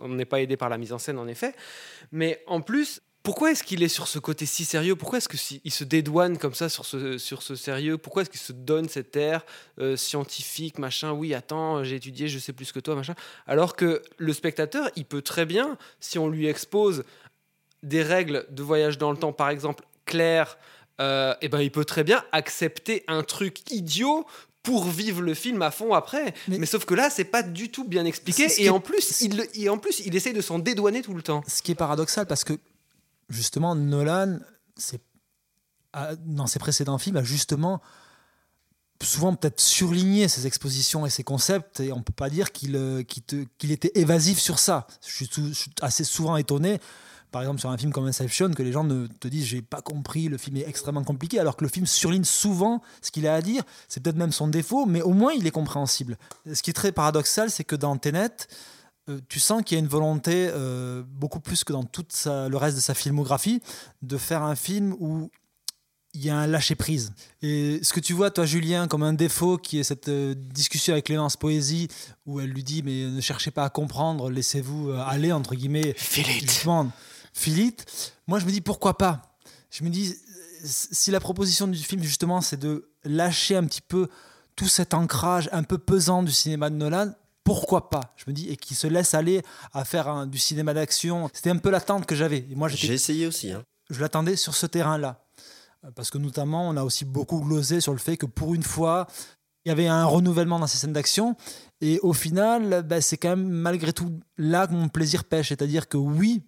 [0.00, 1.54] On n'est pas aidé par la mise en scène, en effet.
[2.12, 4.96] Mais en plus, pourquoi est-ce qu'il est sur ce côté si sérieux?
[4.96, 7.98] Pourquoi est-ce qu'il se dédouane comme ça sur ce, sur ce sérieux?
[7.98, 9.44] Pourquoi est-ce qu'il se donne cet air
[9.78, 11.12] euh, scientifique, machin?
[11.12, 13.14] Oui, attends, j'ai étudié, je sais plus que toi, machin.
[13.46, 17.04] Alors que le spectateur, il peut très bien, si on lui expose
[17.82, 20.56] des règles de voyage dans le temps, par exemple, claires,
[21.00, 24.26] euh, eh ben, il peut très bien accepter un truc idiot
[24.70, 26.32] pour vivre le film à fond après.
[26.46, 28.46] Mais, Mais- sauf que là, c'est pas du tout bien expliqué.
[28.62, 31.42] Et en, plus, il, et en plus, il essaye de s'en dédouaner tout le temps.
[31.48, 32.52] Ce qui est paradoxal parce que
[33.28, 34.38] justement Nolan,
[34.76, 35.00] c'est
[36.24, 37.82] dans ses précédents films, a justement
[39.02, 43.02] souvent peut-être surligné ses expositions et ses concepts et on peut pas dire qu'il euh,
[43.62, 44.86] était évasif sur ça.
[45.04, 46.78] Je suis, sou- je suis assez souvent étonné,
[47.30, 49.82] par exemple sur un film comme Inception, que les gens ne te disent j'ai pas
[49.82, 53.34] compris, le film est extrêmement compliqué, alors que le film surligne souvent ce qu'il a
[53.34, 53.62] à dire.
[53.88, 56.18] C'est peut-être même son défaut, mais au moins il est compréhensible.
[56.52, 58.30] Ce qui est très paradoxal, c'est que dans Tenet,
[59.08, 62.56] euh, tu sens qu'il y a une volonté, euh, beaucoup plus que dans tout le
[62.56, 63.60] reste de sa filmographie,
[64.02, 65.30] de faire un film où
[66.12, 67.12] il y a un lâcher-prise.
[67.40, 70.92] Et ce que tu vois, toi, Julien, comme un défaut, qui est cette euh, discussion
[70.92, 71.88] avec Clémence Poésie,
[72.26, 75.94] où elle lui dit Mais ne cherchez pas à comprendre, laissez-vous aller, entre guillemets.
[75.96, 76.90] Justement,
[77.40, 77.82] Philippe.
[78.26, 79.22] Moi, je me dis Pourquoi pas
[79.70, 80.14] Je me dis
[80.64, 84.08] Si la proposition du film, justement, c'est de lâcher un petit peu
[84.56, 87.12] tout cet ancrage un peu pesant du cinéma de Nolan,
[87.44, 88.12] pourquoi pas?
[88.16, 91.30] Je me dis, et qui se laisse aller à faire un- du cinéma d'action.
[91.32, 92.46] C'était un peu l'attente que j'avais.
[92.54, 93.50] Moi, J'ai essayé aussi.
[93.52, 93.62] hein.
[93.88, 95.24] je l'attendais sur ce terrain-là.
[95.94, 99.06] Parce que notamment, on a aussi beaucoup glosé sur le fait que pour une fois,
[99.64, 101.34] il y avait un renouvellement dans ces scènes d'action.
[101.80, 105.48] Et au final, ben, c'est quand même malgré tout là que mon plaisir pêche.
[105.48, 106.42] C'est-à-dire que oui,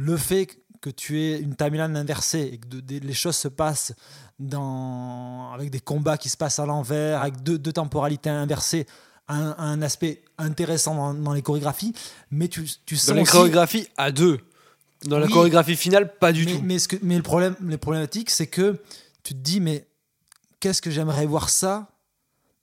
[0.00, 0.46] le fait
[0.80, 3.92] que tu aies une timeline inversée et que de- de- les choses se passent
[4.38, 8.86] dans, avec des combats qui se passent à l'envers, avec deux, deux temporalités inversées,
[9.26, 11.92] a un, un aspect intéressant dans, dans les chorégraphies.
[12.30, 14.38] Mais tu, tu sens Dans les aussi- chorégraphies à deux.
[15.04, 16.60] Dans la chorégraphie finale, pas du mais, tout.
[16.62, 18.80] Mais, ce que- mais le problème, les problématiques, c'est que
[19.22, 19.86] tu te dis, mais
[20.60, 21.88] qu'est-ce que j'aimerais voir ça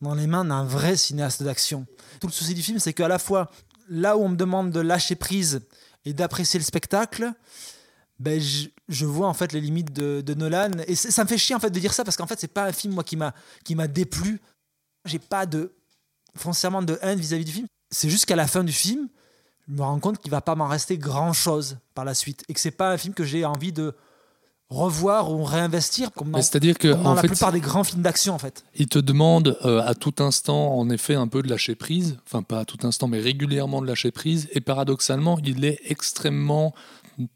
[0.02, 1.86] dans les mains d'un vrai cinéaste d'action?
[2.20, 3.52] Tout le souci du film, c'est qu'à la fois,
[3.90, 5.62] là où on me demande de lâcher prise
[6.06, 7.34] et d'apprécier le spectacle,
[8.20, 10.72] ben, je, vois en fait les limites de, Nolan.
[10.88, 12.66] Et ça me fait chier en fait de dire ça parce qu'en fait, c'est pas
[12.66, 14.40] un film moi qui m'a qui m'a déplu.
[15.06, 15.76] J'ai pas de
[16.36, 17.68] foncièrement de haine vis-à-vis du film.
[17.92, 19.08] C'est juste qu'à la fin du film,
[19.68, 22.54] je me rends compte qu'il va pas m'en rester grand chose par la suite et
[22.54, 23.96] que c'est pas un film que j'ai envie de
[24.70, 28.02] revoir ou réinvestir comme dans, C'est-à-dire que dans en la fait, plupart des grands films
[28.02, 28.64] d'action en fait.
[28.76, 32.18] il te demande euh, à tout instant, en effet, un peu de lâcher prise.
[32.26, 34.48] Enfin, pas à tout instant, mais régulièrement de lâcher prise.
[34.54, 36.74] Et paradoxalement, il est extrêmement,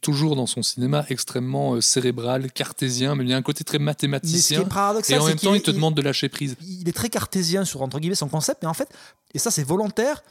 [0.01, 3.79] toujours dans son cinéma, extrêmement euh, cérébral, cartésien, mais il y a un côté très
[3.79, 4.65] mathématicien.
[5.07, 6.55] Et en même temps, il te demande de lâcher prise.
[6.67, 8.89] il est très cartésien sur entre guillemets son concept, mais en fait,
[9.33, 10.23] et ça c'est volontaire,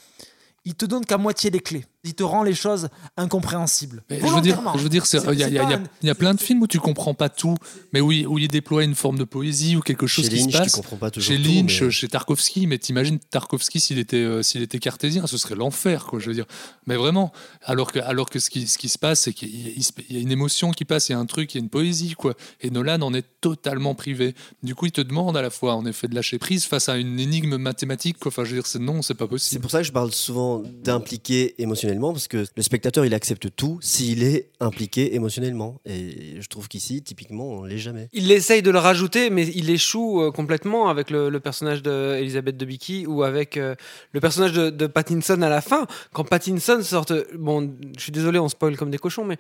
[0.65, 1.87] il te donne qu'à moitié les clés.
[2.09, 4.03] Il te rend les choses incompréhensibles.
[4.09, 4.79] Mais je veux dire, Volontairement.
[4.79, 6.63] je veux dire, c'est- C'est- il y, a- c'est y y y plein de films
[6.63, 7.55] où tu comprends pas tout,
[7.93, 10.37] mais où il, où il déploie une forme de poésie ou quelque chose Chez qui
[10.39, 10.73] Lynch, se tu passe.
[10.73, 14.43] comprends pas toujours Chez tout, Lynch, mais- chez Tarkovsky, mais t'imagines Tarkovsky s'il était, euh,
[14.43, 16.19] s'il était cartésien, ce serait l'enfer, quoi.
[16.19, 16.47] Je veux dire,
[16.87, 17.31] mais vraiment.
[17.63, 20.33] Alors que, alors que ce qui, ce qui se passe, c'est qu'il y a- une
[20.33, 22.35] émotion qui passe, il y a un truc, il y a une poésie, quoi.
[22.63, 24.35] Et Nolan en est totalement privé.
[24.63, 26.97] Du coup, il te demande à la fois, en effet, de lâcher prise face à
[26.97, 28.29] une énigme mathématique, quoi.
[28.31, 29.61] Enfin, je veux dire, c'est non, c'est pas C'est possible.
[29.63, 33.79] pour ça que je parle souvent d'impliquer émotionnellement, parce que le spectateur, il accepte tout
[33.83, 35.81] s'il est impliqué émotionnellement.
[35.85, 38.09] Et je trouve qu'ici, typiquement, on l'est jamais.
[38.13, 43.07] Il essaye de le rajouter, mais il échoue euh, complètement avec le, personnage d'Elisabeth Debicki
[43.07, 43.75] ou avec euh,
[44.13, 45.87] le personnage de, de Pattinson à la fin.
[46.13, 47.07] Quand Pattinson sort,
[47.37, 49.37] bon, je suis désolé, on spoil comme des cochons, mais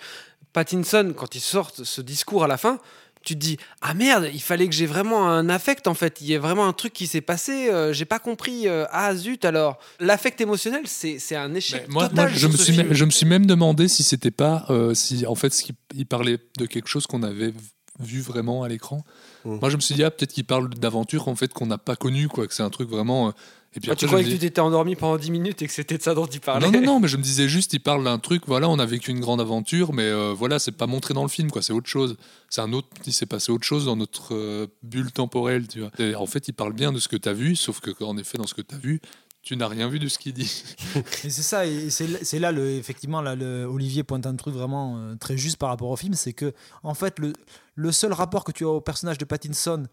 [0.52, 2.78] Pattinson, quand il sort ce discours à la fin,
[3.22, 6.20] tu te dis ah merde, il fallait que j'ai vraiment un affect en fait.
[6.20, 7.68] Il y a vraiment un truc qui s'est passé.
[7.70, 8.68] euh, j'ai pas compris.
[8.68, 9.78] euh, ah zut alors.
[10.00, 13.26] L'affect émotionnel, c'est c'est un échec moi, total moi, je, me suis je me suis
[13.26, 15.54] même demandé si c'était pas, euh, si en fait,
[15.94, 17.52] il parlait de quelque chose qu'on avait
[18.00, 19.04] vu vraiment à l'écran.
[19.44, 19.58] Mm.
[19.60, 21.96] Moi, je me suis dit, ah, peut-être qu'il parle d'aventure en fait qu'on n'a pas
[21.96, 23.28] connu, quoi, que c'est un truc vraiment.
[23.28, 23.30] euh,
[23.76, 25.66] Et puis Ah, après, tu croyais que dis- tu t'étais endormi pendant 10 minutes et
[25.66, 27.72] que c'était de ça dont il parlait non, non, non, mais je me disais juste,
[27.74, 30.72] il parle d'un truc, voilà, on a vécu une grande aventure, mais euh, voilà, c'est
[30.72, 32.16] pas montré dans le film, quoi, c'est autre chose.
[32.50, 35.90] C'est un autre, il s'est passé autre chose dans notre euh, bulle temporelle, tu vois.
[35.98, 38.16] Et en fait, il parle bien de ce que tu as vu, sauf que, en
[38.16, 39.00] effet, dans ce que tu as vu,
[39.42, 40.62] tu n'as rien vu de ce qu'il dit.
[41.24, 44.34] Et c'est ça, et c'est là- c'est là, le, effectivement, là, le, Olivier pointe un
[44.36, 47.32] truc vraiment euh, très juste par rapport au film, c'est que, en fait, le,
[47.80, 49.84] le seul rapport que tu as au personnage de Pattinson,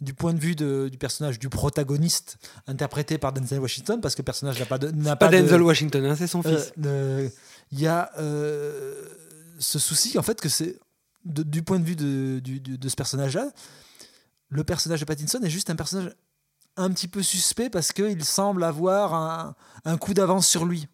[0.00, 4.22] du point de vue de- du personnage du protagoniste, interprété par Denzel Washington, parce que
[4.22, 4.90] le personnage n'a pas de.
[4.90, 6.72] n'a Pas de- Denzel Washington, hein, c'est son euh, fils.
[6.78, 7.30] de-
[7.72, 9.04] Il y a euh,
[9.58, 10.78] ce souci, en fait, que c'est,
[11.26, 13.50] de- du point de vue de, du- de ce personnage-là,
[14.48, 16.14] le personnage de Pattinson est juste un personnage
[16.78, 20.88] un petit peu suspect parce qu'il semble avoir un, un coup d'avance sur lui.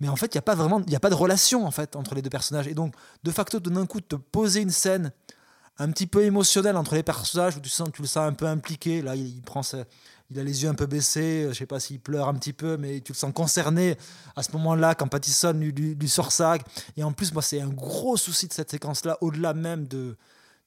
[0.00, 1.94] Mais en fait, il n'y a pas vraiment, il a pas de relation en fait
[1.96, 2.68] entre les deux personnages.
[2.68, 5.12] Et donc, de facto, d'un coup, de te poser une scène
[5.78, 8.46] un petit peu émotionnelle entre les personnages où tu sens, tu le sens un peu
[8.46, 9.02] impliqué.
[9.02, 9.62] Là, il, prend,
[10.30, 11.46] il a les yeux un peu baissés.
[11.50, 13.96] Je sais pas s'il pleure un petit peu, mais tu le sens concerné
[14.36, 16.30] à ce moment-là quand Pattinson lui, lui, lui sort.
[16.96, 20.16] Et en plus, moi, c'est un gros souci de cette séquence-là, au-delà même de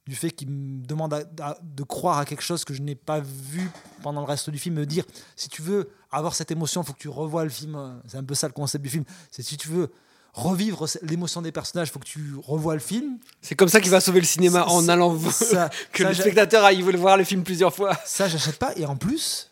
[0.06, 2.96] du fait qu'il me demande à- à- de croire à quelque chose que je n'ai
[2.96, 3.70] pas vu
[4.02, 5.04] pendant le reste du film, me dire
[5.36, 8.02] si tu veux avoir cette émotion, il faut que tu revoies le film.
[8.08, 9.04] C'est un peu ça le concept du film.
[9.32, 9.92] C'est si tu veux
[10.38, 13.18] revivre l'émotion des personnages, il faut que tu revois le film.
[13.42, 16.16] C'est comme ça qu'il va sauver le cinéma Ça- en allant ça- que ça, le
[16.16, 17.98] spectateur aille voir le film plusieurs fois.
[18.06, 18.74] Ça, j'achète pas.
[18.78, 19.50] Et en plus,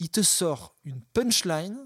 [0.00, 1.76] il te sort une punchline,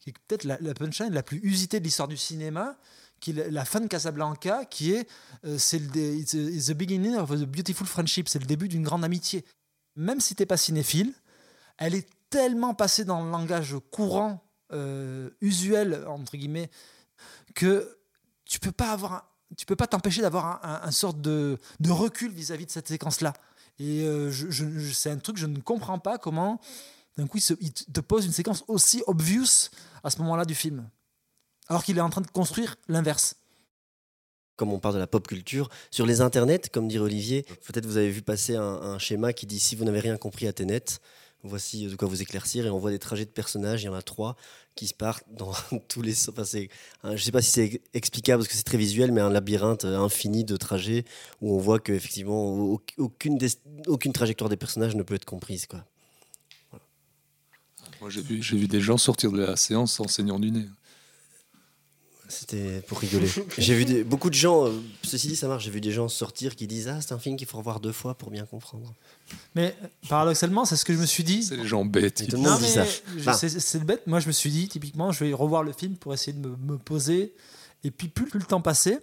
[0.00, 2.76] qui est peut-être la, la punchline la plus usitée de l'histoire du cinéma,
[3.20, 5.06] qui est la, la fin de Casablanca, qui est
[5.44, 9.44] euh, c'est the beginning of a beautiful friendship, c'est le début d'une grande amitié.
[9.96, 11.12] Même si t'es pas cinéphile,
[11.78, 16.70] elle est tellement passée dans le langage courant, euh, usuel entre guillemets,
[17.54, 17.98] que
[18.44, 22.32] tu peux pas avoir, tu peux pas t'empêcher d'avoir un, un- un sorte de, recul
[22.32, 23.32] vis-à-vis de cette séquence-là.
[23.78, 26.60] Et euh, je, c'est un truc je ne comprends pas comment
[27.16, 29.70] d'un coup il, te pose une séquence aussi obvious
[30.04, 30.88] à ce moment-là du film,
[31.68, 33.36] alors qu'il est en train de construire l'inverse.
[34.56, 37.96] comme on parle de la pop culture, sur les internets, comme dirait Olivier, peut-être vous
[37.96, 40.84] avez vu passer un, un schéma qui dit si vous n'avez rien compris à Tenet,
[41.42, 43.94] voici de quoi vous éclaircir, et on voit des trajets de personnages, il y en
[43.94, 44.36] a trois
[44.74, 45.52] qui se partent dans
[45.88, 46.14] tous les...
[46.28, 46.44] Enfin,
[47.02, 49.84] un- je sais pas si c'est explicable parce que c'est très visuel, mais un labyrinthe
[49.84, 51.04] infini de trajets
[51.40, 53.38] où on voit qu'effectivement au- aucune,
[53.86, 55.66] aucune trajectoire des personnages ne peut être comprise.
[58.00, 60.66] Moi, j'ai vu, vu des gens sortir de la séance en saignant du nez.
[62.32, 63.28] C'était pour rigoler.
[63.58, 66.08] J'ai vu des- beaucoup de gens, euh, ceci dit ça marche, j'ai vu des gens
[66.08, 68.92] sortir qui disent Ah c'est un film qu'il faut revoir deux fois pour bien comprendre.
[69.54, 71.42] Mais euh, paradoxalement, c'est ce que je me suis dit.
[71.42, 72.26] C'est les gens bêtes.
[72.28, 72.84] Tout le monde dit ça.
[73.34, 74.06] c'est- bête.
[74.06, 76.56] Moi, je me suis dit, typiquement, je vais revoir le film pour essayer de me,
[76.56, 77.34] me poser.
[77.84, 79.00] Et puis, plus, plus le temps passait,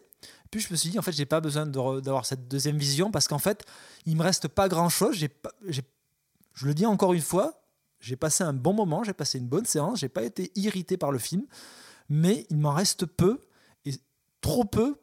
[0.52, 3.12] plus je me suis dit, en fait, j'ai pas besoin de d'avoir cette deuxième vision
[3.12, 3.64] parce qu'en fait,
[4.06, 5.16] il me reste pas grand chose.
[5.16, 5.84] J'ai pas- j'ai-
[6.56, 7.62] je le dis encore une fois,
[8.00, 11.12] j'ai passé un bon moment, j'ai passé une bonne séance, j'ai pas été irrité par
[11.12, 11.44] le film,
[12.10, 13.40] mais il m'en reste peu
[13.86, 13.92] et
[14.42, 14.96] trop peu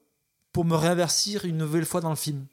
[0.53, 2.47] pour me réinversir une nouvelle fois dans le film.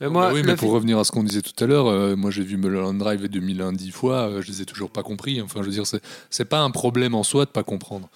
[0.00, 1.66] Mais Bah moi, oui, le mais pour film- revenir à ce qu'on disait tout à
[1.66, 4.90] l'heure, euh, moi j'ai vu Mulholland Drive 2001 dix fois, euh, je les ai toujours
[4.90, 5.40] pas compris.
[5.42, 5.84] Enfin, je veux dire,
[6.30, 8.08] c'est pas un problème en soi de pas comprendre.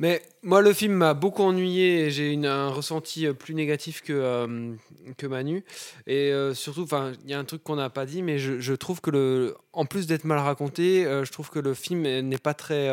[0.00, 4.14] Mais moi, le film m'a beaucoup ennuyé et j'ai un ressenti euh, plus négatif que,
[4.14, 4.72] euh,
[5.18, 5.62] que Manu.
[6.06, 6.86] Et euh, surtout,
[7.22, 9.84] il y a un truc qu'on n'a pas dit, mais je, trouve que, le, en
[9.84, 12.88] plus d'être mal raconté, euh, je trouve que le film n'est pas très.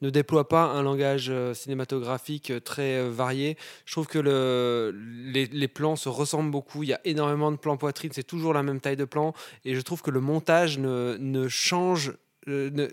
[0.00, 3.56] ne déploie pas un langage cinématographique très varié.
[3.84, 6.84] Je trouve que le, les, plans se ressemblent beaucoup.
[6.84, 9.34] Il y a énormément de plans poitrine, c'est toujours la même taille de plan.
[9.64, 12.12] Et je trouve que le montage ne, change.
[12.46, 12.92] le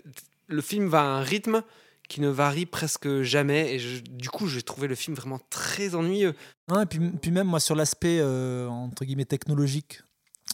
[0.60, 1.62] film va à un rythme
[2.10, 3.76] qui ne varie presque jamais.
[3.76, 6.34] Et du coup, j'ai trouvé le film vraiment très ennuyeux.
[6.68, 10.02] Ouais, et puis, même moi sur l'aspect euh, entre guillemets technologique,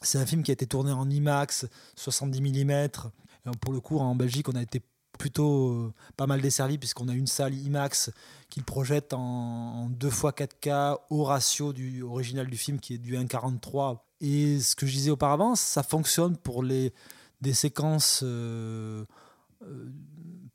[0.03, 1.67] c'est un film qui a été tourné en IMAX,
[1.97, 2.71] 70 mm.
[2.71, 4.83] Et pour le coup, en Belgique, on a été
[5.19, 8.11] plutôt euh, pas mal desservi puisqu'on a une salle IMAX
[8.51, 12.95] qui le projette en, en 2 x 4K au ratio du original du film qui
[12.95, 14.01] est du 1,43.
[14.21, 16.93] Et ce que je disais auparavant, ça fonctionne pour les,
[17.41, 19.07] des séquences euh,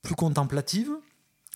[0.02, 0.92] plus contemplatives.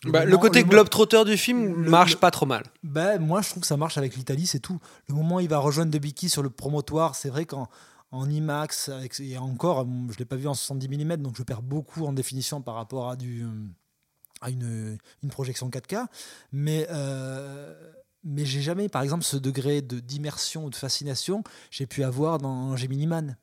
[0.06, 2.64] Bah, le moment- côté mo- globe-trotteur du film le- marche le- pas trop mal.
[2.84, 4.80] ben, moi, je trouve que ça marche avec l'Italie, c'est tout.
[5.08, 7.68] Le moment où il va rejoindre De Bicki sur le promotoire, c'est vrai qu'en
[8.12, 11.36] en IMAX, avec, et encore, bon, je ne l'ai pas vu en 70 mm, donc
[11.38, 13.48] je perds beaucoup en définition par rapport à, du, euh,
[14.42, 16.06] à une, une projection 4K.
[16.52, 17.74] Mais, euh,
[18.24, 22.38] mais j'ai jamais, par exemple, ce degré de- d'immersion ou de fascination, j'ai pu avoir
[22.38, 23.38] dans Gemini Man.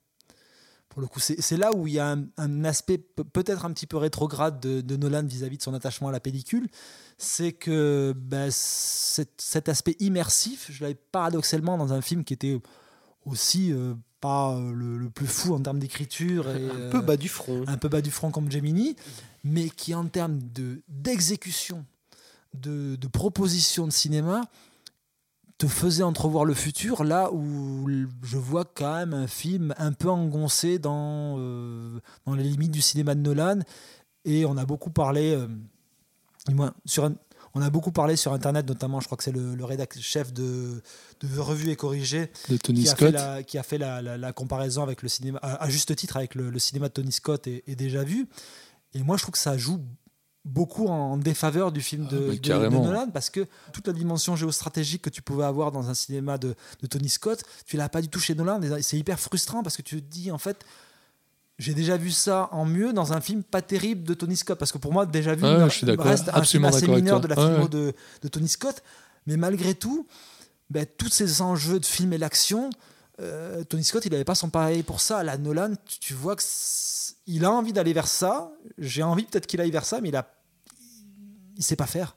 [0.92, 3.72] Pour le coup, c'est là où il y a un, un aspect pe- peut-être un
[3.72, 6.68] petit peu rétrograde de, de Nolan vis-à-vis de son attachement à la pellicule,
[7.16, 12.60] c'est que ben, cet, aspect immersif, je l'avais paradoxalement dans un film qui était
[13.24, 17.16] aussi euh, pas euh, le, le plus fou en termes d'écriture Un peu euh, bas
[17.16, 17.64] du front.
[17.68, 18.94] un peu bas du front comme Gemini,
[19.44, 21.86] mais qui en termes de d'exécution,
[22.52, 24.42] de, de proposition de cinéma,
[25.62, 27.88] te faisait entrevoir le futur là où
[28.22, 32.80] je vois quand même un film un peu engoncé dans, euh, dans les limites du
[32.82, 33.60] cinéma de Nolan
[34.24, 35.46] et on a beaucoup parlé euh,
[36.48, 37.14] du moins sur un-
[37.54, 40.32] on a beaucoup parlé sur internet notamment je crois que c'est le, le rédacteur chef
[40.32, 40.82] de,
[41.20, 43.14] de Revue et Corrigé De Tony qui a fait, Scott.
[43.14, 46.16] la, qui a fait la, la- la comparaison avec le cinéma, à, à juste titre
[46.16, 48.26] avec le, le cinéma de Tony Scott et, et déjà vu.
[48.94, 49.80] Et moi, je trouve que ça joue
[50.44, 52.68] beaucoup en défaveur du film de, Ah, de-.
[52.68, 56.54] Nolan parce que toute la dimension géostratégique que tu pouvais avoir dans un cinéma de,
[56.80, 58.60] de Tony Scott, tu l'as pas du tout chez Nolan.
[58.62, 60.64] Et c'est hyper frustrant parce que tu te dis, en fait,
[61.58, 64.58] j'ai déjà vu ça en mieux dans un film pas terrible de Tony Scott.
[64.58, 67.28] Parce que pour moi, déjà vu, je d'accord, reste un film absolument assez mineur de
[67.28, 68.82] la de, de Tony Scott.
[69.26, 70.06] Mais malgré tout,
[70.70, 72.70] ben, tous ces enjeux de film et l'action,
[73.22, 75.22] euh, Tony Scott, il n'avait pas son pareil pour ça.
[75.22, 76.42] La Nolan, tu, vois que
[77.26, 78.52] il a envie d'aller vers ça.
[78.78, 80.28] J'ai envie peut-être qu'il aille vers ça, mais il a,
[81.56, 82.16] il sait pas faire.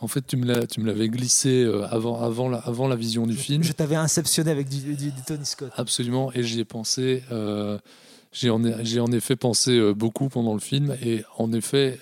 [0.00, 0.46] En fait, tu me
[0.84, 3.62] l'avais glissé euh, avant, avant, la, avant la vision du film.
[3.62, 5.72] Je t'avais inceptionné avec du, du- du Tony Scott.
[5.76, 7.22] Absolument, et j'y ai pensé.
[7.32, 7.78] euh,
[8.32, 11.98] j'ai en, effet pensé beaucoup pendant le film, et en effet,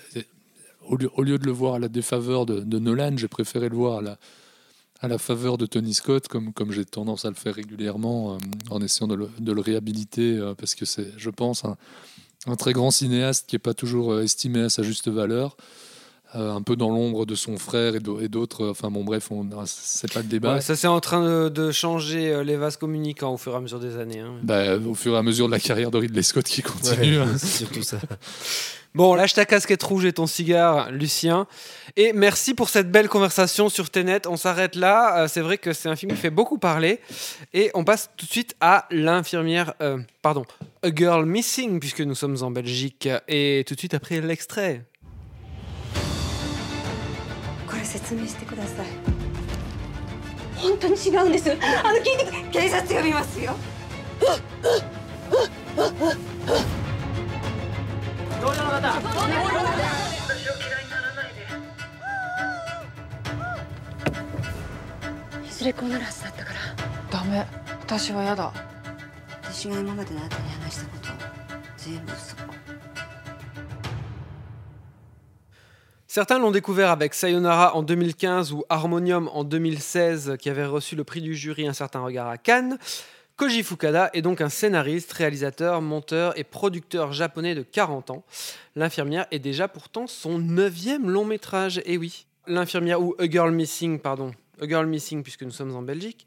[0.85, 3.69] au, lieu, au lieu de le voir à la défaveur de, de Nolan, j'ai préféré
[3.69, 4.17] le voir à la,
[5.01, 8.37] à la faveur de Tony Scott, comme, comme j'ai tendance à le faire régulièrement, euh,
[8.71, 11.77] en essayant de le, de le réhabiliter, euh, parce que c'est, je pense, un,
[12.47, 15.55] un très grand cinéaste qui n'est pas toujours euh, estimé à sa juste valeur.
[16.35, 18.67] euh, un peu dans l'ombre de son frère et d'au- et d'autres.
[18.67, 20.55] Enfin bon, bref, on- c'est pas le débat.
[20.55, 23.61] Ouais, ça c'est en train de, de changer les vases communicants au fur et à
[23.61, 24.19] mesure des années.
[24.19, 24.33] hein.
[24.43, 27.19] Bah, au fur et à mesure de la carrière de Ridley Scott qui continue.
[27.19, 27.33] hein.
[27.37, 27.99] c'est surtout ça.
[28.97, 31.45] Bon, lâche ta casquette rouge et ton cigare, Lucien.
[31.97, 34.25] Et merci pour cette belle conversation sur Tenet.
[34.25, 35.19] On s'arrête là.
[35.19, 36.99] Euh, c'est vrai que c'est un film qui fait beaucoup parler.
[37.53, 40.45] Et on passe tout de suite à l'infirmière, euh, pardon,
[40.81, 43.07] A Girl Missing, puisque nous sommes en Belgique.
[43.27, 44.81] Et tout de suite après l'extrait.
[58.36, 61.86] これ説明してください本当に違うんですあの聞いて警察呼び
[63.36, 66.58] ますよいずれこうなるはずだったから
[67.10, 67.46] ダメ
[67.80, 68.52] 私は嫌だ
[69.42, 71.08] 私が今まであなたに話したこと
[71.76, 72.42] 全部嘘
[76.14, 81.04] Certains l'ont découvert avec Sayonara en 2015 ou Harmonium en 2016, qui avait reçu le
[81.04, 82.76] prix du jury Un certain regard à Cannes.
[83.37, 88.25] Koji Fukada est donc un scénariste, réalisateur, monteur et producteur japonais de 40 ans.
[88.75, 91.79] L'infirmière est déjà pourtant son neuvième long métrage.
[91.85, 95.83] Et oui, l'infirmière ou A Girl Missing, pardon, A Girl Missing puisque nous sommes en
[95.83, 96.25] Belgique,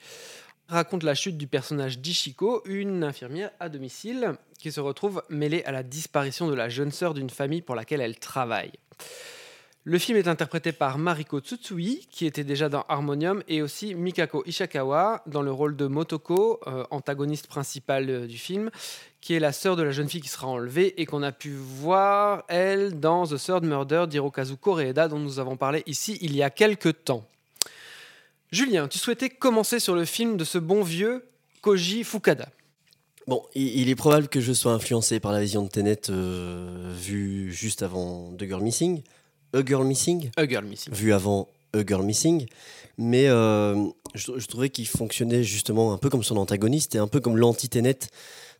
[0.68, 5.72] raconte la chute du personnage d'Ishiko, une infirmière à domicile qui se retrouve mêlée à
[5.72, 8.70] la disparition de la jeune sœur d'une famille pour laquelle elle travaille.
[9.84, 14.42] Le film est interprété par Mariko Tsutsui, qui était déjà dans Harmonium, et aussi Mikako
[14.44, 18.70] Ishikawa, dans le rôle de Motoko, euh, antagoniste principale euh, du film,
[19.22, 21.54] qui est la sœur de la jeune fille qui sera enlevée et qu'on a pu
[21.54, 26.42] voir, elle, dans The Third Murder d'Hirokazu Koreeda, dont nous avons parlé ici il y
[26.42, 27.24] a quelques temps.
[28.52, 31.24] Julien, tu souhaitais commencer sur le film de ce bon vieux
[31.62, 32.48] Koji Fukada.
[33.26, 37.50] Bon, il, est probable que je sois influencé par la vision de Tenet euh, vue
[37.52, 39.02] juste avant The Girl Missing.
[39.52, 40.92] A Girl Missing A Girl Missing.
[40.92, 42.46] Vu avant A Girl Missing.
[42.98, 47.06] Mais euh, je, je trouvais qu'il fonctionnait justement un peu comme son antagoniste et un
[47.06, 47.98] peu comme l'anti-Tenet,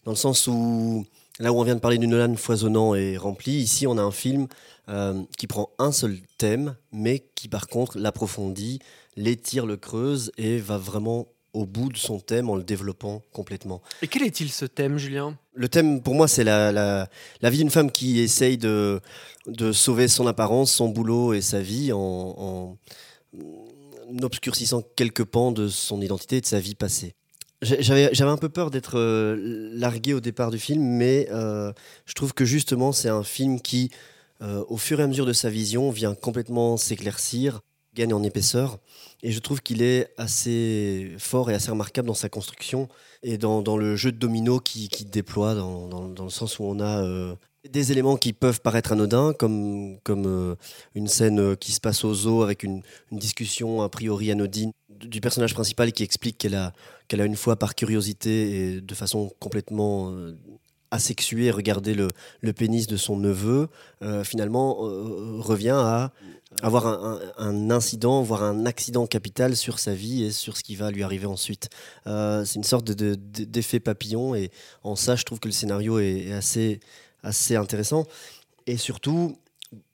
[0.05, 1.05] dans le sens où,
[1.39, 4.11] là où on vient de parler du Nolan foisonnant et rempli, ici on a un
[4.11, 4.47] film
[4.89, 8.79] euh, qui prend un seul thème, mais qui par contre l'approfondit,
[9.17, 13.83] l'étire, le creuse et va vraiment au bout de son thème en le développant complètement.
[14.03, 15.37] Et quel est-il ce thème, Julien?
[15.55, 17.09] Le thème, pour moi, c'est la, la,
[17.41, 19.01] la vie d'une femme qui essaye de,
[19.47, 22.79] de sauver son apparence, son boulot et sa vie en, en
[24.23, 27.15] obscurcissant quelques pans de son identité et de sa vie passée.
[27.63, 29.37] J'avais un peu peur d'être euh,
[29.75, 31.73] largué au départ du film, mais euh,
[32.07, 33.91] je trouve que justement, c'est un film qui,
[34.41, 37.61] euh, au fur et à mesure de sa vision, vient complètement s'éclaircir,
[37.95, 38.79] gagne en épaisseur.
[39.23, 42.89] Et je trouve qu'il est assez fort et assez remarquable dans sa construction
[43.23, 46.81] et dans, le jeu de domino qui, qui déploie, dans, dans- le sens où on
[46.81, 47.35] a euh,
[47.69, 50.55] des éléments qui peuvent paraître anodins, comme, comme euh,
[50.95, 55.55] une scène qui se passe au zoo avec une, discussion a priori anodine du personnage
[55.55, 56.73] principal qui explique qu'elle a,
[57.09, 60.37] qu'elle a une fois par curiosité et de façon complètement euh,
[60.91, 62.09] asexuée regardé le,
[62.41, 63.69] le pénis de son neveu,
[64.03, 64.77] euh, finalement
[65.39, 66.13] revient à
[66.63, 66.87] avoir
[67.39, 71.03] un, incident, voire un accident capital sur sa vie et sur ce qui va lui
[71.03, 71.69] arriver ensuite.
[72.07, 74.51] Euh, c'est une sorte de- de- de- d'effet papillon et
[74.83, 76.81] en ça, je trouve que le scénario est, assez,
[77.57, 78.05] intéressant.
[78.67, 79.37] Et surtout,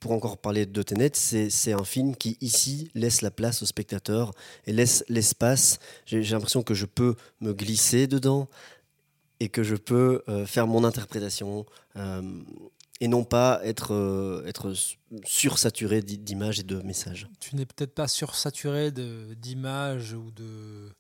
[0.01, 4.33] pour encore parler de Tenet, c'est un film qui, ici, laisse la place au spectateur
[4.67, 5.79] et laisse l'espace.
[6.07, 8.49] J'ai l'impression que je peux me glisser dedans
[9.41, 11.67] et que je peux euh, faire mon interprétation
[11.97, 12.23] euh,
[13.01, 14.73] et non pas être, euh, être
[15.25, 17.29] sursaturé d'i- d'images et de messages.
[17.41, 20.91] tu n'es peut-être pas sursaturé d'images ou de,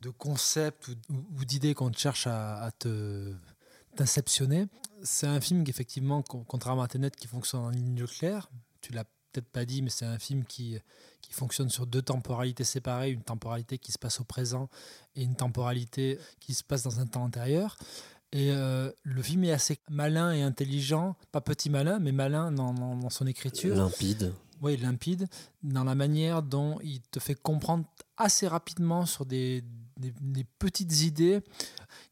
[0.00, 3.32] de concepts ou, d'idées qu'on cherche à, te
[3.94, 4.66] t'inceptionner.
[5.02, 8.50] C'est un film qui, effectivement, con- contrairement à Tenet, qui fonctionne en ligne de clair.
[8.80, 10.78] Tu l'as peut-être pas dit, mais c'est un film qui,
[11.22, 14.68] qui fonctionne sur deux temporalités séparées, une temporalité qui se passe au présent
[15.14, 17.76] et une temporalité qui se passe dans un temps antérieur.
[18.32, 22.74] Et euh, le film est assez malin et intelligent, pas petit malin, mais malin dans,
[22.74, 24.32] dans- dans son écriture Limpide.
[24.62, 25.26] oui, limpide,
[25.62, 27.84] dans la manière dont il te fait comprendre
[28.16, 29.62] assez rapidement sur des,
[29.96, 31.40] des- des petites idées.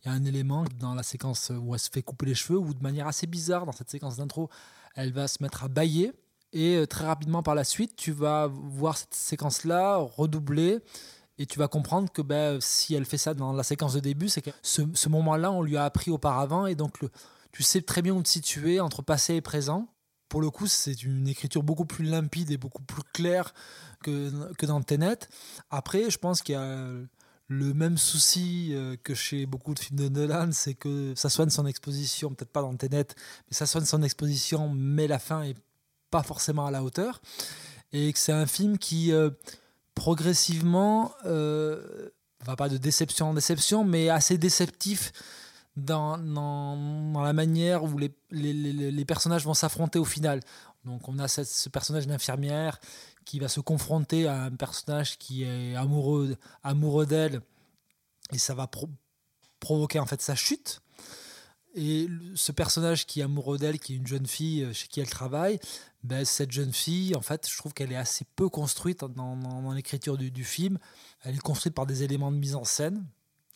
[0.04, 2.58] Il y a un élément dans la séquence où elle se fait couper les cheveux,
[2.58, 4.48] où de manière assez bizarre, dans cette séquence d'intro,
[4.94, 6.12] elle va se mettre à bailler.
[6.52, 10.78] Et euh, très rapidement par la suite, tu vas voir cette séquence-là redoubler.
[11.38, 14.28] Et tu vas comprendre que ben, si elle fait ça dans la séquence de début,
[14.28, 16.66] c'est que ce, moment-là, on lui a appris auparavant.
[16.66, 17.10] Et donc, le-
[17.52, 19.88] tu sais très bien où te situer entre passé et présent.
[20.28, 23.54] pour le coup, c'est une écriture beaucoup plus limpide et beaucoup plus claire
[24.02, 25.18] que, que dans Tenet.
[25.70, 26.88] Après, je pense qu'il y a
[27.48, 31.50] le même souci euh, que chez beaucoup de films de Nolan, c'est que ça soigne
[31.50, 33.06] son exposition, peut-être pas dans Tenet,
[33.48, 35.56] mais ça soigne son exposition, mais la fin est
[36.10, 37.20] pas forcément à la hauteur.
[37.92, 39.30] Et que c'est un film qui, euh,
[39.94, 42.10] progressivement, euh,
[42.56, 45.12] pas de déception en déception, mais assez déceptif
[45.76, 50.40] dans, dans, la manière où les, les, les, personnages vont s'affronter au final.
[50.84, 52.78] Donc on a ce personnage d'infirmière
[53.24, 57.40] qui va se confronter à un personnage qui est amoureux, amoureux d'elle
[58.32, 58.88] et ça va pro
[59.60, 60.82] provoquer en fait sa chute.
[61.74, 65.08] Et ce personnage qui est amoureux d'elle, qui est une jeune fille chez qui elle
[65.08, 65.58] travaille,
[66.04, 69.72] ben, cette jeune fille, en fait, je trouve qu'elle est assez peu construite dans, dans,
[69.72, 70.78] l'écriture du, film.
[71.22, 73.06] Elle est construite par des éléments de mise en scène,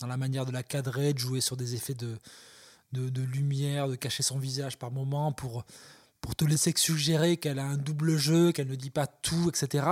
[0.00, 2.18] dans la manière de la cadrer, de jouer sur des effets de,
[2.92, 5.64] lumière, de cacher son visage par moments pour
[6.20, 9.86] pour te laisser suggérer qu'elle a un double jeu, qu'elle ne dit pas tout, etc.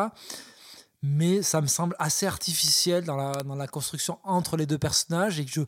[1.00, 3.16] Mais ça me semble assez artificiel dans
[3.54, 5.60] la, construction entre les deux personnages et que je,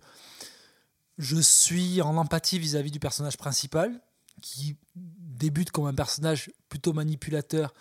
[1.16, 4.00] je suis en empathie vis-à-vis -vis du personnage principal,
[4.40, 7.74] qui débute comme un personnage plutôt manipulateur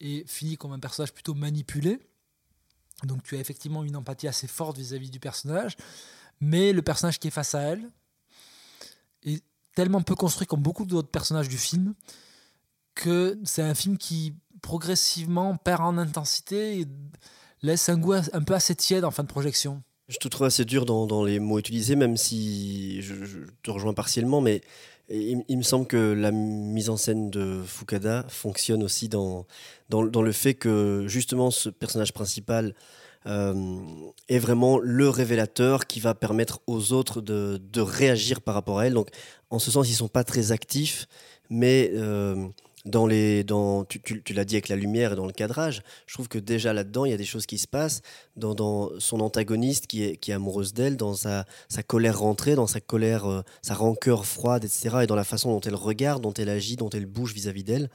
[0.00, 1.98] et finit comme un personnage plutôt manipulé.
[3.04, 5.76] Donc tu as effectivement une empathie assez forte vis-à-vis -vis du personnage,
[6.40, 7.90] mais le personnage qui est face à elle
[9.22, 9.42] est
[9.74, 11.94] tellement peu construit comme beaucoup d'autres personnages du film
[12.94, 16.86] que c'est un film qui progressivement perd en intensité et
[17.62, 19.82] laisse un goût un peu assez tiède en fin de projection.
[20.08, 23.70] Je te trouve assez dur dans, dans les mots utilisés, même si je, je te
[23.70, 24.60] rejoins partiellement, mais
[25.08, 29.46] il, me semble que la mise en scène de Fukada fonctionne aussi dans,
[29.88, 32.74] dans, le fait que justement ce personnage principal
[33.26, 33.80] euh,
[34.28, 38.86] est vraiment le révélateur qui va permettre aux autres de, de, réagir par rapport à
[38.86, 38.94] elle.
[38.94, 39.08] Donc,
[39.50, 41.06] en ce sens, ils sont pas très actifs,
[41.50, 42.48] mais euh,
[42.86, 45.82] dans les, dans, tu, tu, tu l'as dit avec la lumière et dans le cadrage,
[46.06, 48.00] je trouve que déjà là-dedans, il y a des choses qui se passent
[48.36, 52.54] dans, dans son antagoniste qui est, qui est amoureuse d'elle, dans sa, sa colère rentrée,
[52.54, 56.22] dans sa colère, euh, sa rancœur froide, etc., et dans la façon dont elle regarde,
[56.22, 57.90] dont elle agit, dont elle bouge vis-à-vis d'elle.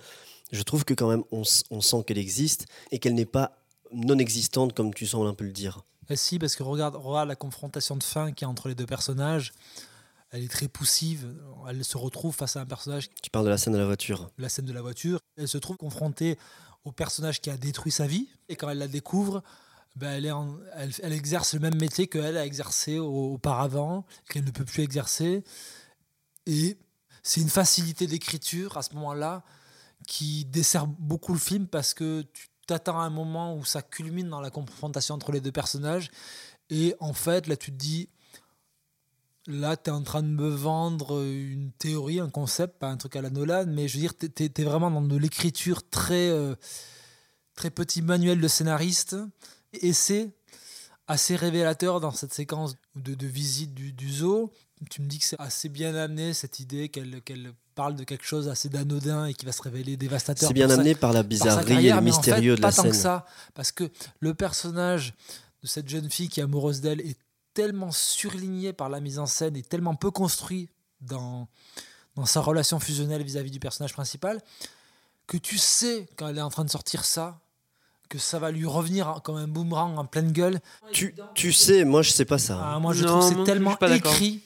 [0.51, 3.57] Je trouve que quand même, on, on sent qu'elle existe et qu'elle n'est pas
[3.93, 5.83] non existante, comme tu sembles un peu le dire.
[6.09, 8.75] Et si, parce que regarde, regarde la confrontation de fin qu'il y a entre les
[8.75, 9.53] deux personnages.
[10.31, 11.33] Elle est très poussive.
[11.67, 13.09] Elle se retrouve face à un personnage.
[13.21, 14.31] Tu parles de la scène de la voiture.
[14.37, 15.19] La scène de la voiture.
[15.37, 16.37] Elle se trouve confrontée
[16.85, 18.29] au personnage qui a détruit sa vie.
[18.49, 19.43] Et quand elle la découvre,
[19.95, 24.45] ben elle, est en, elle, elle, exerce le même métier qu'elle a exercé auparavant, qu'elle
[24.45, 25.43] ne peut plus exercer.
[26.45, 26.77] Et
[27.23, 29.43] c'est une facilité d'écriture à ce moment-là
[30.07, 34.29] qui dessert beaucoup le film parce que tu t'attends à un moment où ça culmine
[34.29, 36.09] dans la confrontation entre les deux personnages.
[36.69, 38.09] Et en fait, là, tu te dis,
[39.47, 43.15] là, tu es en train de me vendre une théorie, un concept, pas un truc
[43.15, 46.29] à la Nolan, mais je veux dire, tu es, es, vraiment dans de l'écriture très,
[46.29, 46.55] euh,
[47.55, 49.15] très petit manuel de scénariste.
[49.73, 50.31] Et c'est
[51.07, 54.51] assez révélateur dans cette séquence de, de visite du, du, zoo.
[54.89, 57.33] Tu me dis que c'est assez bien amené, cette idée qu'elle qu
[57.75, 60.47] parle de quelque chose assez d'anodin et qui va se révéler dévastateur.
[60.47, 62.71] C'est bien amené par la bizarrerie par et le mystérieux en fait, de la pas
[62.71, 62.83] scène.
[62.83, 63.89] Tant que ça, parce que
[64.19, 65.13] le personnage
[65.61, 67.17] de cette jeune fille qui est amoureuse d'elle est
[67.53, 70.69] tellement surligné par la mise en scène et tellement peu construit
[71.01, 71.47] dans,
[72.15, 74.41] dans sa relation fusionnelle vis-à-vis -vis du personnage principal
[75.27, 77.39] que tu sais quand elle est en train de sortir ça
[78.09, 80.59] que ça va lui revenir comme un boomerang en pleine gueule.
[80.91, 82.59] Tu, tu sais, moi je sais pas ça.
[82.61, 84.43] Ah, moi je non, trouve c'est tellement écrit.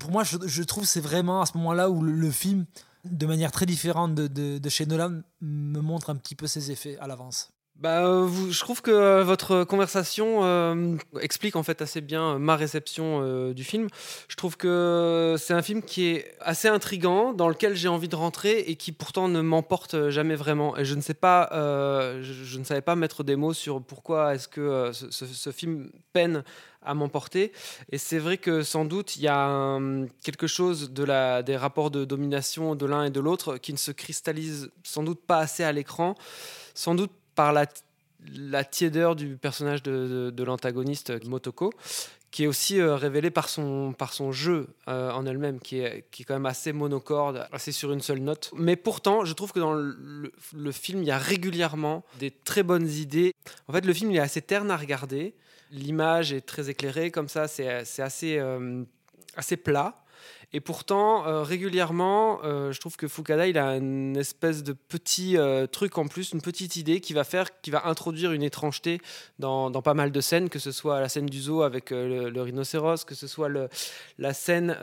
[0.00, 2.64] Pour moi, je, je trouve c'est vraiment à ce moment-là où le, le, film,
[3.04, 6.72] de manière très différente de, de, de chez Nolan, me montre un petit peu ses
[6.72, 7.50] effets à l'avance.
[7.78, 12.56] Bah, euh, je trouve que euh, votre conversation euh, explique en fait assez bien ma
[12.56, 13.88] réception du film.
[14.28, 18.16] Je trouve que c'est un film qui est assez intrigant, dans lequel j'ai envie de
[18.16, 20.76] rentrer et qui pourtant ne m'emporte jamais vraiment.
[20.78, 21.20] Et je ne savais
[22.80, 26.44] pas mettre des mots sur pourquoi est-ce que ce, film peine
[26.82, 27.52] à m'emporter.
[27.92, 32.06] Et c'est vrai que sans doute il y a un, quelque chose des rapports de
[32.06, 35.72] domination de l'un et de l'autre qui ne se cristallise sans doute pas assez à
[35.72, 36.14] l'écran.
[36.74, 37.66] Sans doute par la,
[38.34, 41.72] la tiédeur du personnage de, l'antagoniste Motoko,
[42.30, 43.94] qui est aussi euh, révélé par son,
[44.32, 48.50] jeu euh, en elle-même, qui est, quand même assez monocorde, assez sur une seule note.
[48.56, 52.88] Mais pourtant, je trouve que dans le, film, il y a régulièrement des très bonnes
[52.88, 53.32] idées.
[53.68, 55.34] En fait, le film il est assez terne à regarder.
[55.70, 57.68] L'image est très éclairée, comme ça, c'est
[58.38, 58.84] euh,
[59.36, 60.02] assez plat.
[60.52, 65.36] Et pourtant, euh, régulièrement, euh, je trouve que Fukada, il a une espèce de petit
[65.36, 69.00] euh, truc en plus, une petite idée qui va faire, qui va introduire une étrangeté
[69.40, 72.40] dans, dans pas mal de scènes, que ce soit la scène du zoo avec le,
[72.40, 73.48] rhinocéros, que ce soit
[74.18, 74.76] la scène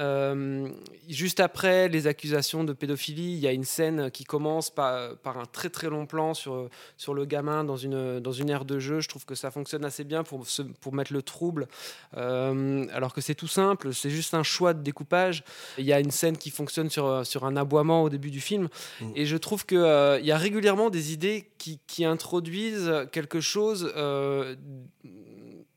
[1.07, 3.33] juste après les accusations de pédophilie.
[3.33, 6.69] Il y a une scène qui commence par, par un très très long plan sur,
[6.97, 8.99] sur le gamin dans une, dans une aire de jeu.
[8.99, 10.45] Je trouve que ça fonctionne assez bien pour,
[10.81, 11.67] pour mettre le trouble.
[12.13, 15.43] Alors que c'est tout simple, c'est juste un choix de découpage.
[15.77, 18.69] Il y a une scène qui fonctionne sur, sur un aboiement au début du film.
[19.15, 23.91] Et je trouve qu'il il y a régulièrement des idées qui, qui introduisent quelque chose
[23.95, 24.55] euh,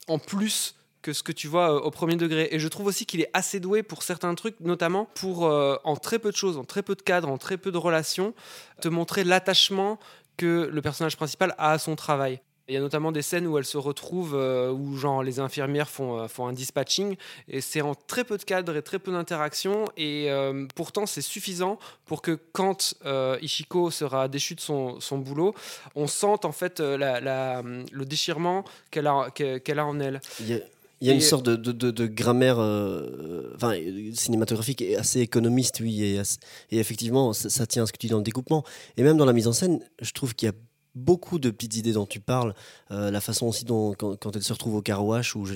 [0.09, 2.49] en plus que ce que tu vois euh, au premier degré.
[2.51, 5.97] Et je trouve aussi qu'il est assez doué pour certains trucs, notamment pour, euh, en
[5.97, 8.35] très peu de choses, en très peu de cadres, en très peu de relations,
[8.81, 9.99] te montrer l'attachement
[10.37, 12.41] que le personnage principal a à son travail.
[12.69, 15.89] Il y a notamment des scènes où elle se retrouve, euh, où genre les infirmières
[15.89, 17.17] font, euh, font un dispatching,
[17.49, 21.21] et c'est en très peu de cadres et très peu d'interactions, et euh, pourtant c'est
[21.21, 22.95] suffisant pour que quand
[23.41, 25.55] Ishiko sera déchu de son, son boulot,
[25.95, 30.21] on sente en fait la- la- le déchirement qu'elle a, qu'elle a en elle.
[30.41, 33.75] Il y a, une sorte de, de- de- de grammaire euh, enfin,
[34.15, 36.03] cinématographique assez économiste, oui.
[36.03, 36.39] Et, assez-
[36.71, 38.65] et effectivement, ça, ça tient à ce que tu dis dans le découpement.
[38.97, 40.55] Et même dans la mise en scène, je trouve qu'il y a
[40.97, 42.55] beaucoup de petites idées dont tu parles.
[42.91, 45.47] Euh, la façon aussi dont, quand, elle se retrouve au car wash, où,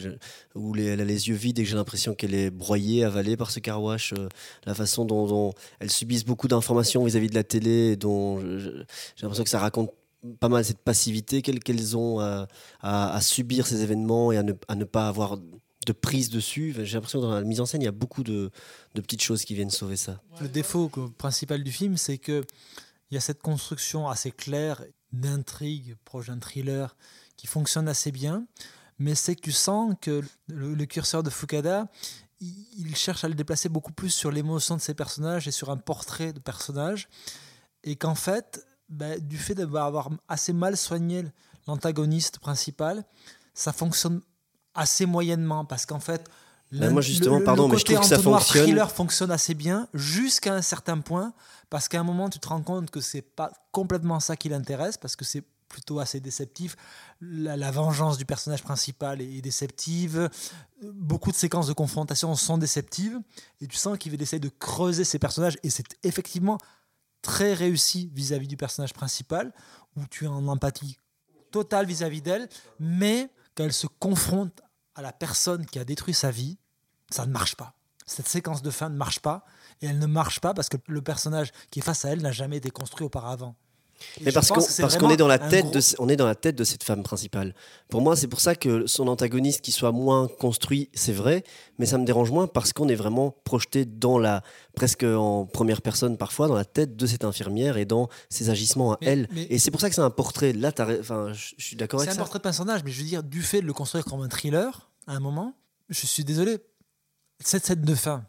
[0.76, 3.58] elle a les yeux vides et que j'ai l'impression qu'elle est broyée, avalée par ce
[3.58, 4.12] car wash.
[4.12, 4.28] euh,
[4.66, 9.44] la façon dont, dont elles subissent beaucoup d'informations vis-à-vis de la télé, dont j'ai l'impression
[9.44, 9.90] que ça raconte
[10.38, 12.20] pas mal cette passivité qu'elles ont
[12.82, 16.74] à, subir ces événements et à ne, pas avoir de prise dessus.
[16.82, 18.50] J'ai l'impression que dans la mise en scène, il y a beaucoup de,
[18.94, 20.20] de petites choses qui viennent sauver ça.
[20.42, 22.44] Le défaut principal du film, c'est que
[23.10, 26.96] il y a cette construction assez claire d'intrigue proche d'un thriller
[27.36, 28.46] qui fonctionne assez bien,
[28.98, 31.88] mais c'est que tu sens que le, curseur de Fukada,
[32.40, 35.76] il, cherche à le déplacer beaucoup plus sur l'émotion de ses personnages et sur un
[35.76, 37.08] portrait de personnage,
[37.82, 41.24] et qu'en fait, bah, du fait d'avoir avoir assez mal soigné
[41.66, 43.04] l'antagoniste principal,
[43.54, 44.20] ça fonctionne
[44.74, 45.64] assez moyennement.
[45.64, 46.28] Parce qu'en fait
[46.72, 48.62] Bah, l'un- moi, justement, le- pardon, le mais je trouve que ça fonctionne.
[48.64, 51.32] thriller fonctionne assez bien jusqu'à un certain point
[51.68, 54.96] parce qu'à un moment tu te rends compte que c'est pas complètement ça qui l'intéresse
[54.96, 56.74] parce que c'est plutôt assez déceptif.
[57.20, 60.28] La, la vengeance du personnage principal est, déceptive.
[60.82, 63.18] Beaucoup de séquences de confrontation sont déceptives.
[63.60, 65.58] Et tu sens qu'il essaye de creuser ses personnages.
[65.62, 66.58] Et c'est effectivement
[67.22, 69.52] très réussi vis-à-vis du personnage principal
[69.96, 70.96] où tu es en empathie
[71.52, 72.48] totale vis-à-vis d'elle
[72.78, 74.62] mais quand elle se confronte
[74.94, 76.56] à la personne qui a détruit sa vie
[77.10, 77.74] ça ne marche pas.
[78.06, 79.44] Cette séquence de fin ne marche pas,
[79.82, 82.32] et elle ne marche pas parce que le personnage qui est face à elle n'a
[82.32, 83.54] jamais été construit auparavant.
[84.18, 86.26] Et Mais parce qu'on c'est est dans la un tête gros- de on est dans
[86.26, 87.54] la tête de cette femme principale.
[87.90, 91.44] Pour moi, c'est pour ça que son antagoniste qui soit moins construit, c'est vrai,
[91.78, 94.42] mais ça me dérange moins parce qu'on est vraiment projeté dans la
[94.74, 98.94] presque en première personne parfois dans la tête de cette infirmière et dans ses agissements
[98.94, 99.28] à Mais- elle.
[99.32, 100.54] mais- Et c'est pour ça que c'est un portrait.
[100.54, 102.20] Là, enfin, je suis d'accord C'est avec un ça.
[102.22, 104.88] portrait de personnage, mais je veux dire, du fait de le construire comme un thriller,
[105.08, 105.52] à un moment,
[105.90, 106.56] je suis désolé,
[107.40, 108.24] cette scène de fin,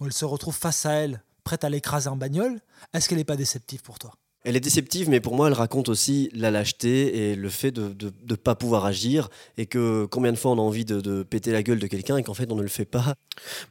[0.00, 2.60] où elle se retrouve face à elle, prête à l'écraser en bagnole,
[2.92, 4.14] est-ce qu'elle n'est pas déceptive pour toi?
[4.44, 8.12] Elle est déceptive, mais pour moi, elle raconte aussi la lâcheté et le fait de
[8.28, 11.62] ne pas pouvoir agir et que combien de fois on a envie de, péter la
[11.62, 13.14] gueule de quelqu'un et qu'en fait on ne le fait pas.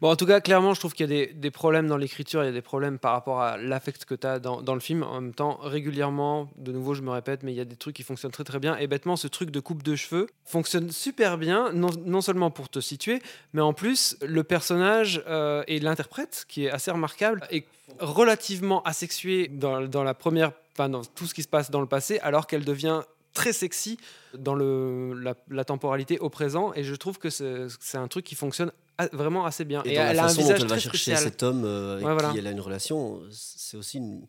[0.01, 2.43] Bon, en tout cas, clairement, je trouve qu'il y a des, des problèmes dans l'écriture,
[2.43, 4.79] il y a des problèmes par rapport à l'affect que tu as dans, dans le
[4.79, 5.03] film.
[5.03, 7.95] En même temps, régulièrement, de nouveau, je me répète, mais il y a des trucs
[7.95, 8.75] qui fonctionnent très très bien.
[8.77, 12.69] Et bêtement, ce truc de coupe de cheveux fonctionne super bien, non, non seulement pour
[12.69, 13.21] te situer,
[13.53, 17.65] mais en plus, le personnage euh, et l'interprète, qui est assez remarquable, est
[17.99, 21.87] relativement asexué dans, dans la première, enfin, dans tout ce qui se passe dans le
[21.87, 23.01] passé, alors qu'elle devient
[23.33, 23.97] très sexy
[24.37, 26.71] dans le, la, la temporalité au présent.
[26.75, 29.81] Et je trouve que c'est un truc qui fonctionne a- vraiment assez bien.
[29.85, 31.17] Et, dans elle la a un façon dont visage elle va chercher spécial.
[31.23, 32.31] cet homme euh, avec Ouais, voilà.
[32.31, 34.27] qui elle a une relation, c'est aussi une,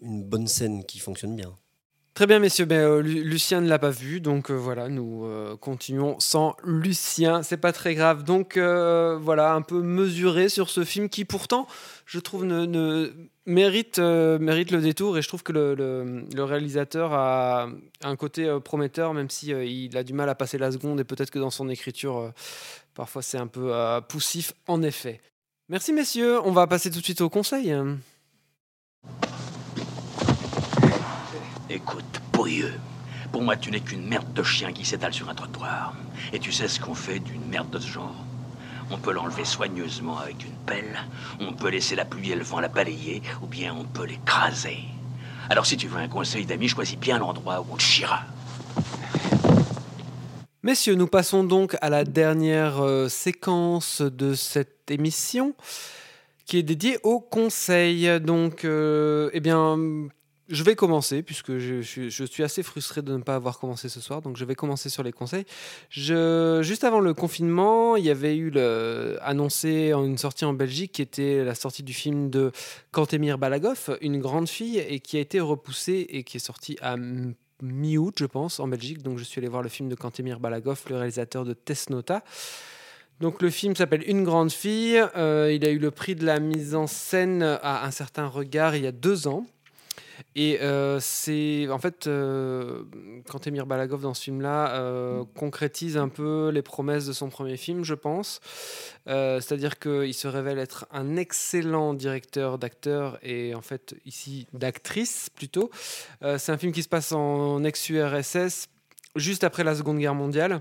[0.00, 1.54] une bonne scène qui fonctionne bien.
[2.14, 2.66] Très bien, messieurs.
[2.66, 6.54] Ben, euh, Lu- Lucien ne l'a pas vu, donc euh, voilà, nous euh, continuons sans
[6.62, 7.42] Lucien.
[7.42, 8.22] C'est pas très grave.
[8.22, 11.66] Donc euh, voilà, un peu mesuré sur ce film qui, pourtant,
[12.04, 12.44] je trouve,
[13.46, 15.16] mérite, le détour.
[15.16, 17.68] Et je trouve que le, réalisateur a
[18.02, 21.30] un côté prometteur, même si il a du mal à passer la seconde et peut-être
[21.30, 22.30] que dans son écriture,
[22.94, 23.72] parfois c'est un peu
[24.08, 25.22] poussif, en effet.
[25.70, 26.40] Merci, messieurs.
[26.44, 27.74] On va passer tout de suite au conseil.
[31.74, 32.74] Écoute, pourrieux.
[33.32, 35.94] Pour moi, tu n'es qu'une merde de chien qui s'étale sur un trottoir.
[36.34, 38.14] Et tu sais ce qu'on fait d'une merde de ce genre
[38.90, 40.98] On peut l'enlever soigneusement avec une pelle,
[41.40, 44.80] on peut laisser la pluie et le vent la balayer, ou bien on peut l'écraser.
[45.48, 48.20] Alors si tu veux un conseil d'ami, choisis bien l'endroit où on te chiera.
[50.62, 55.54] Messieurs, nous passons donc à la dernière euh, séquence de cette émission
[56.44, 58.20] qui est dédié au conseil.
[58.20, 59.78] Donc, euh, eh bien,
[60.52, 64.20] je vais commencer, puisque je, suis assez frustré de ne pas avoir commencé ce soir,
[64.20, 65.46] donc je vais commencer sur les conseils.
[65.90, 68.52] Juste avant le confinement, il y avait eu
[69.22, 72.52] annoncé une sortie en Belgique qui était la sortie du film de
[72.90, 76.96] Kantemir Balagov, Une grande fille, et qui a été repoussée et qui est sorti à
[77.62, 79.02] mi-août, je pense, en Belgique.
[79.02, 82.22] Donc je suis allé voir le film de Kantemir Balagov, le réalisateur de Tesnota.
[83.20, 85.02] Donc le film s'appelle Une grande fille.
[85.16, 88.76] Euh, il a eu le prix de la mise en scène à un certain regard
[88.76, 89.46] il y a deux ans.
[90.34, 92.84] Et euh, c'est en fait euh,
[93.28, 97.56] quand Emir Balagov dans ce film-là euh, concrétise un peu les promesses de son premier
[97.56, 98.40] film, je pense.
[99.08, 105.28] Euh, C'est-à-dire qu'il se révèle être un excellent directeur d'acteurs et en fait ici d'actrice
[105.30, 105.70] plutôt.
[106.38, 108.68] C'est un film qui se passe en ex-URSS
[109.16, 110.60] juste après la Seconde Guerre mondiale.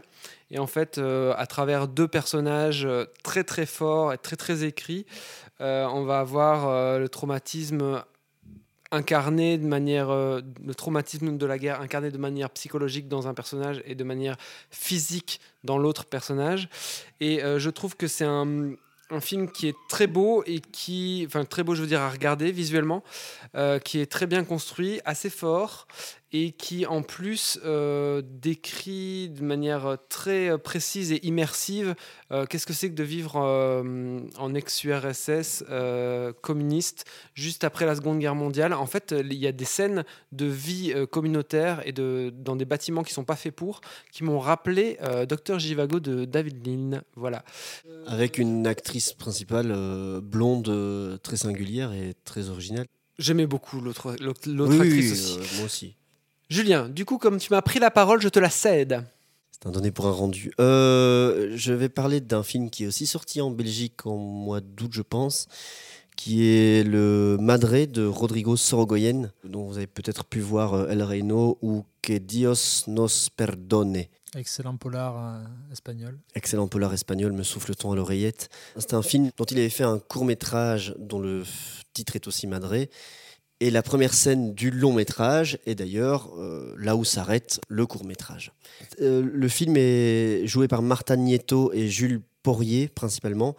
[0.50, 2.88] Et en fait, euh, à travers deux personnages
[3.24, 5.06] très très forts et très très écrits,
[5.62, 8.04] euh, on va avoir euh, le traumatisme
[8.92, 13.34] incarné de manière euh, le traumatisme de la guerre incarné de manière psychologique dans un
[13.34, 14.36] personnage et de manière
[14.70, 16.70] physique dans l'autre personnage.
[17.20, 18.74] Et euh, je trouve que c'est un,
[19.12, 22.10] un film qui est très beau et qui enfin très beau je veux dire à
[22.10, 23.04] regarder visuellement
[23.56, 25.88] euh, qui est très bien construit assez fort
[26.34, 31.96] et qui en plus euh, décrit de manière très précise et immersive
[32.32, 35.64] euh, qu'est-ce que c'est que de vivre euh, en ex-URSS
[36.42, 38.74] communiste juste après la Seconde Guerre mondiale?
[38.74, 43.04] En fait, il y a des scènes de vie communautaire et de, dans des bâtiments
[43.04, 47.02] qui sont pas faits pour, qui m'ont rappelé Docteur Jivago de David Lean.
[47.16, 47.44] Voilà.
[48.08, 52.86] Avec une actrice principale blonde, très singulière et très originale.
[53.20, 55.40] J'aimais beaucoup l'autre Oui, oui, actrice aussi.
[55.58, 55.96] moi aussi.
[56.52, 59.06] Julien, du coup, comme tu m'as pris la parole, je te la cède.
[59.54, 60.52] C'est un donné pour un rendu.
[60.60, 64.92] Euh, je vais parler d'un film qui est aussi sorti en Belgique en mois d'août,
[64.92, 65.48] je pense,
[66.18, 71.04] qui est le Madre de Rodrigo Sorogoyen, dont vous avez peut-être pu voir euh, El
[71.04, 74.04] Reino ou Que Dios nos perdone.
[74.36, 76.20] Excellent polar euh, espagnol.
[76.36, 78.50] Excellent polar espagnol, me souffle-t-on à l'oreillette.
[78.76, 81.44] C'est un film dont il avait fait un court métrage dont le
[81.94, 82.90] titre est aussi Madré.
[83.62, 88.04] Et la première scène du long métrage est d'ailleurs euh, là où s'arrête le court
[88.04, 88.54] métrage.
[89.02, 93.56] Euh, le film est joué par Marta Nieto et Jules Porrier principalement.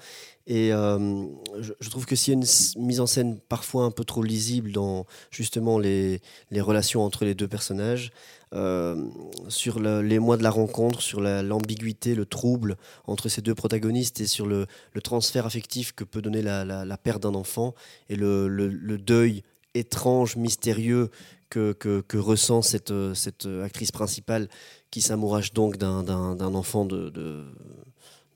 [0.48, 1.24] Et euh,
[1.61, 4.72] je, trouve que s'il y a une mise en scène parfois un peu trop lisible
[4.72, 6.20] dans justement les,
[6.59, 8.11] relations entre les deux personnages,
[9.48, 12.76] sur le- les mois de la rencontre, sur la- l'ambiguïté, le trouble
[13.07, 14.66] entre ces deux protagonistes et sur le,
[15.05, 17.72] transfert affectif que peut donner la, perte d'un enfant
[18.09, 19.44] et le deuil
[19.75, 21.11] étrange, mystérieux
[21.51, 24.49] que, que- que ressent cette, euh, cette actrice principale
[24.91, 26.05] qui s'amourage donc d'un-
[26.55, 27.45] enfant de, de,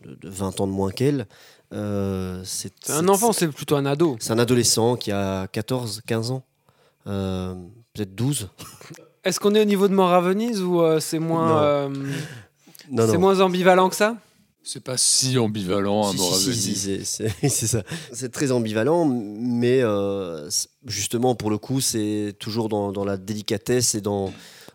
[0.05, 1.27] de- de 20 ans de moins qu'elle.
[1.73, 4.17] Euh, c'est un enfant, c'est plutôt un ado.
[4.21, 6.43] C'est un adolescent qui a 14, 15 ans,
[7.07, 7.55] euh,
[7.93, 8.49] peut-être 12.
[9.25, 11.89] Est-ce qu'on est au niveau de Mort à Venise ou euh, c'est moins, euh,
[13.11, 14.17] c'est moins ambivalent que ça?
[14.69, 17.05] C'est pas si ambivalent, un Si, à
[17.49, 17.83] c'est- ça.
[18.31, 20.51] Très ambivalent, mais euh,
[20.87, 24.33] justement, pour le coup, c'est toujours dans, dans la délicatesse et dans,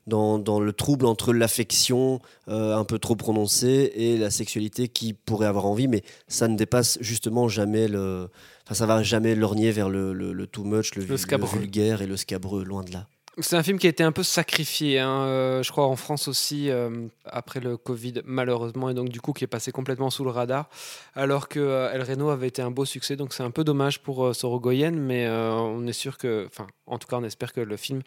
[0.08, 5.12] dans, dans le trouble entre l'affection euh, un peu trop prononcée et la sexualité qui
[5.12, 8.30] pourrait avoir envie, mais ça ne dépasse justement jamais le.
[8.66, 12.16] Enfin, ça va jamais lorgner vers le, le, le too much, le, vulgaire et le
[12.16, 13.08] scabreux, loin de là.
[13.38, 16.28] C'est un film qui a été un peu sacrifié, hein, euh, je crois en France
[16.28, 20.26] aussi, euh, après le Covid, malheureusement, et donc du coup qui est passé complètement sous
[20.26, 20.70] le radar,
[21.16, 24.02] alors que euh, El Reno avait été un beau succès, donc c'est un peu dommage
[24.02, 27.78] pour Sorogoyen, mais on est sûr que, enfin, en tout cas, on espère que le
[27.78, 28.02] film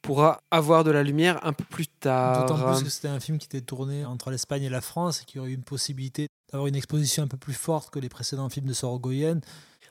[0.00, 2.46] pourra avoir de la lumière un peu plus tard.
[2.46, 5.24] D'autant plus que c'était un film qui était tourné entre l'Espagne et la France et
[5.24, 8.48] qui aurait eu une possibilité d'avoir une exposition un peu plus forte que les précédents
[8.48, 9.40] films de Sorogoyen.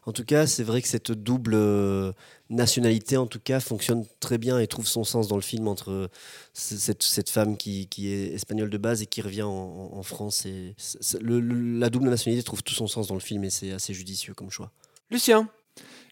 [0.08, 2.12] En tout cas, c'est vrai que cette double euh,
[2.49, 5.91] nationalité, en tout cas, fonctionne très bien et trouve son sens dans le film entre
[5.91, 6.08] euh,
[6.54, 10.47] cette, cette femme qui, qui est espagnole de base et qui revient en, en France.
[10.47, 13.43] Et c- c- le- le- la double nationalité trouve tout son sens dans le film
[13.43, 14.72] et c'est assez judicieux comme choix.
[15.12, 15.47] Lucien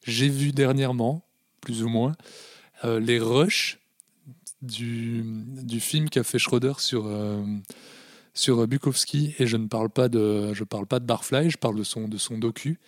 [0.04, 1.26] J'ai vu dernièrement,
[1.62, 2.14] plus ou moins,
[2.86, 3.80] euh, les rushs
[4.62, 7.44] du, du film qu'a fait Schroeder sur, euh,
[8.36, 9.34] sur Bukowski.
[9.40, 12.08] Et je ne parle pas de, je parle pas de Barfly, je parle de son,
[12.08, 12.80] de son docu.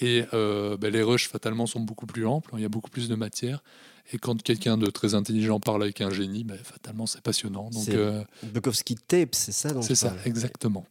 [0.00, 3.08] Et euh, ben, les rushs, fatalement, sont beaucoup plus amples, il y a beaucoup plus
[3.08, 3.62] de matière.
[4.12, 7.70] Et quand quelqu'un de très intelligent parle avec un génie, ben, fatalement, c'est passionnant.
[7.70, 10.84] Donc, C'est euh, Bukowski Tape, c'est ça c'est ça, parles exactement.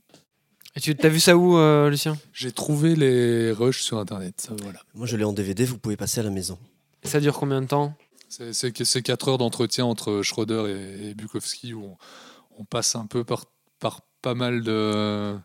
[0.76, 2.18] Et tu as vu ça où, euh, Lucien?
[2.34, 4.50] J'ai trouvé les rushs sur Internet.
[4.62, 4.80] Voilà.
[4.94, 6.58] Moi, je l'ai en DVD, vous pouvez passer à la maison.
[7.04, 7.94] Ça dure combien de temps?
[8.28, 11.98] C'est c'est que- c'est quatre heures d'entretien entre Schroeder et, et Bukowski où on,
[12.58, 13.46] on passe un peu par,
[13.80, 15.38] par pas mal de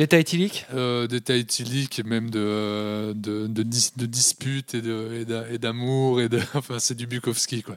[0.00, 5.24] Éthylique euh, D'état éthylique et même de, de, de, dis- de disputes et de- et
[5.24, 6.20] d'a- et d'amour.
[6.20, 7.76] Et de, enfin, c'est du Bukowski, quoi.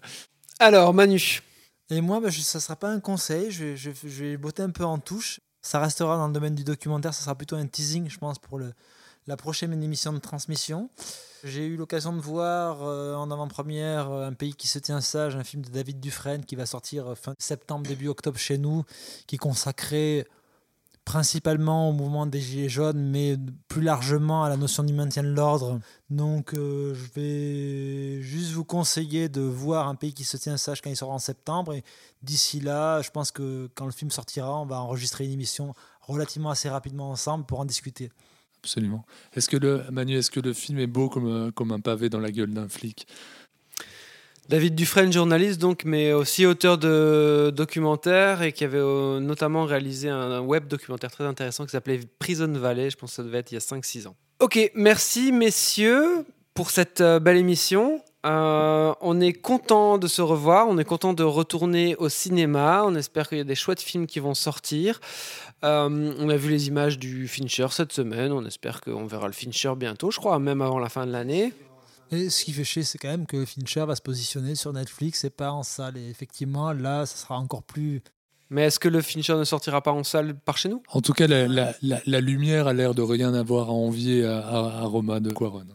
[0.60, 1.42] Alors, Manu.
[1.90, 4.24] Et moi, bah, je- ça ne sera pas un conseil, je, vais- je, vais- je
[4.24, 5.40] vais botter un peu en touche.
[5.62, 8.60] Ça restera dans le domaine du documentaire, ça sera plutôt un teasing, je pense, pour
[8.60, 8.72] le,
[9.28, 10.90] la prochaine émission de transmission.
[11.44, 15.36] J'ai eu l'occasion de voir euh, en avant-première euh, Un pays qui se tient sage,
[15.36, 18.84] un film de David Dufresne qui va sortir euh, fin septembre, début octobre chez nous,
[19.28, 20.26] qui est consacré
[21.06, 23.38] principalement au mouvement des Gilets jaunes, mais
[23.68, 25.80] plus largement à la notion du maintien de l'ordre.
[26.10, 30.82] Donc euh, je vais juste vous conseiller de voir Un pays qui se tient sage
[30.82, 31.74] quand il sort en septembre.
[31.74, 31.84] Et
[32.24, 36.50] d'ici là, je pense que quand le film sortira, on va enregistrer une émission relativement
[36.50, 38.12] assez rapidement ensemble pour en discuter.
[38.64, 39.06] Absolument.
[39.34, 42.10] Est-ce que le, Manu, est-ce que le film est beau comme, euh, comme un pavé
[42.10, 43.08] dans la gueule d'un flic?
[44.48, 50.08] David Dufresne, journaliste, donc, mais aussi auteur de documentaires et qui avait euh, notamment réalisé
[50.10, 52.92] un, web documentaire très intéressant qui s'appelait Prison Valley.
[52.92, 54.16] Je pense que ça devait être il y a 5-6 ans.
[54.40, 58.02] Ok, merci messieurs pour cette euh, belle émission.
[58.28, 62.84] Euh, on est content de se revoir, on est content de retourner au cinéma.
[62.86, 65.00] On espère qu'il y a des chouettes films qui vont sortir.
[65.64, 68.32] On a vu les images du Fincher cette semaine.
[68.32, 71.54] On espère qu'on verra le Fincher bientôt, je crois, même avant la fin de l'année.
[72.12, 75.24] Et ce qui fait chier, c'est quand même que Fincher va se positionner sur Netflix
[75.24, 75.98] et pas en salle.
[75.98, 78.02] Et effectivement, là, ça sera encore plus.
[78.52, 80.84] Mais est-ce que le Fincher ne sortira pas en salle par chez nous?
[80.90, 84.24] En tout cas, la, la- la- la lumière a l'air de rien avoir à envier
[84.24, 85.66] à, à- à Roma de Quaron.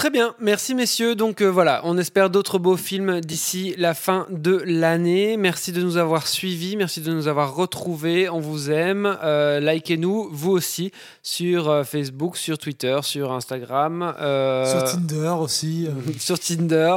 [0.00, 1.14] Très bien, merci messieurs.
[1.14, 5.36] Donc euh, voilà, on espère d'autres beaux films d'ici la fin de l'année.
[5.36, 8.30] Merci de nous avoir suivis, merci de nous avoir retrouvés.
[8.30, 9.18] On vous aime.
[9.22, 10.90] Euh, Likez-nous, vous aussi,
[11.22, 14.14] sur euh, Facebook, sur Twitter, sur Instagram.
[14.18, 15.86] Sur Tinder aussi.
[16.18, 16.96] sur Tinder.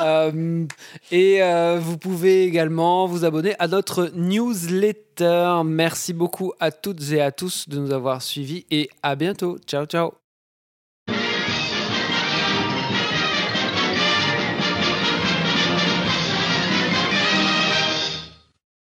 [1.12, 1.42] Et
[1.78, 5.60] vous pouvez également vous abonner à notre newsletter.
[5.66, 9.58] Merci beaucoup à toutes et à tous de nous avoir suivis et à bientôt.
[9.66, 10.19] Ciao, ciao.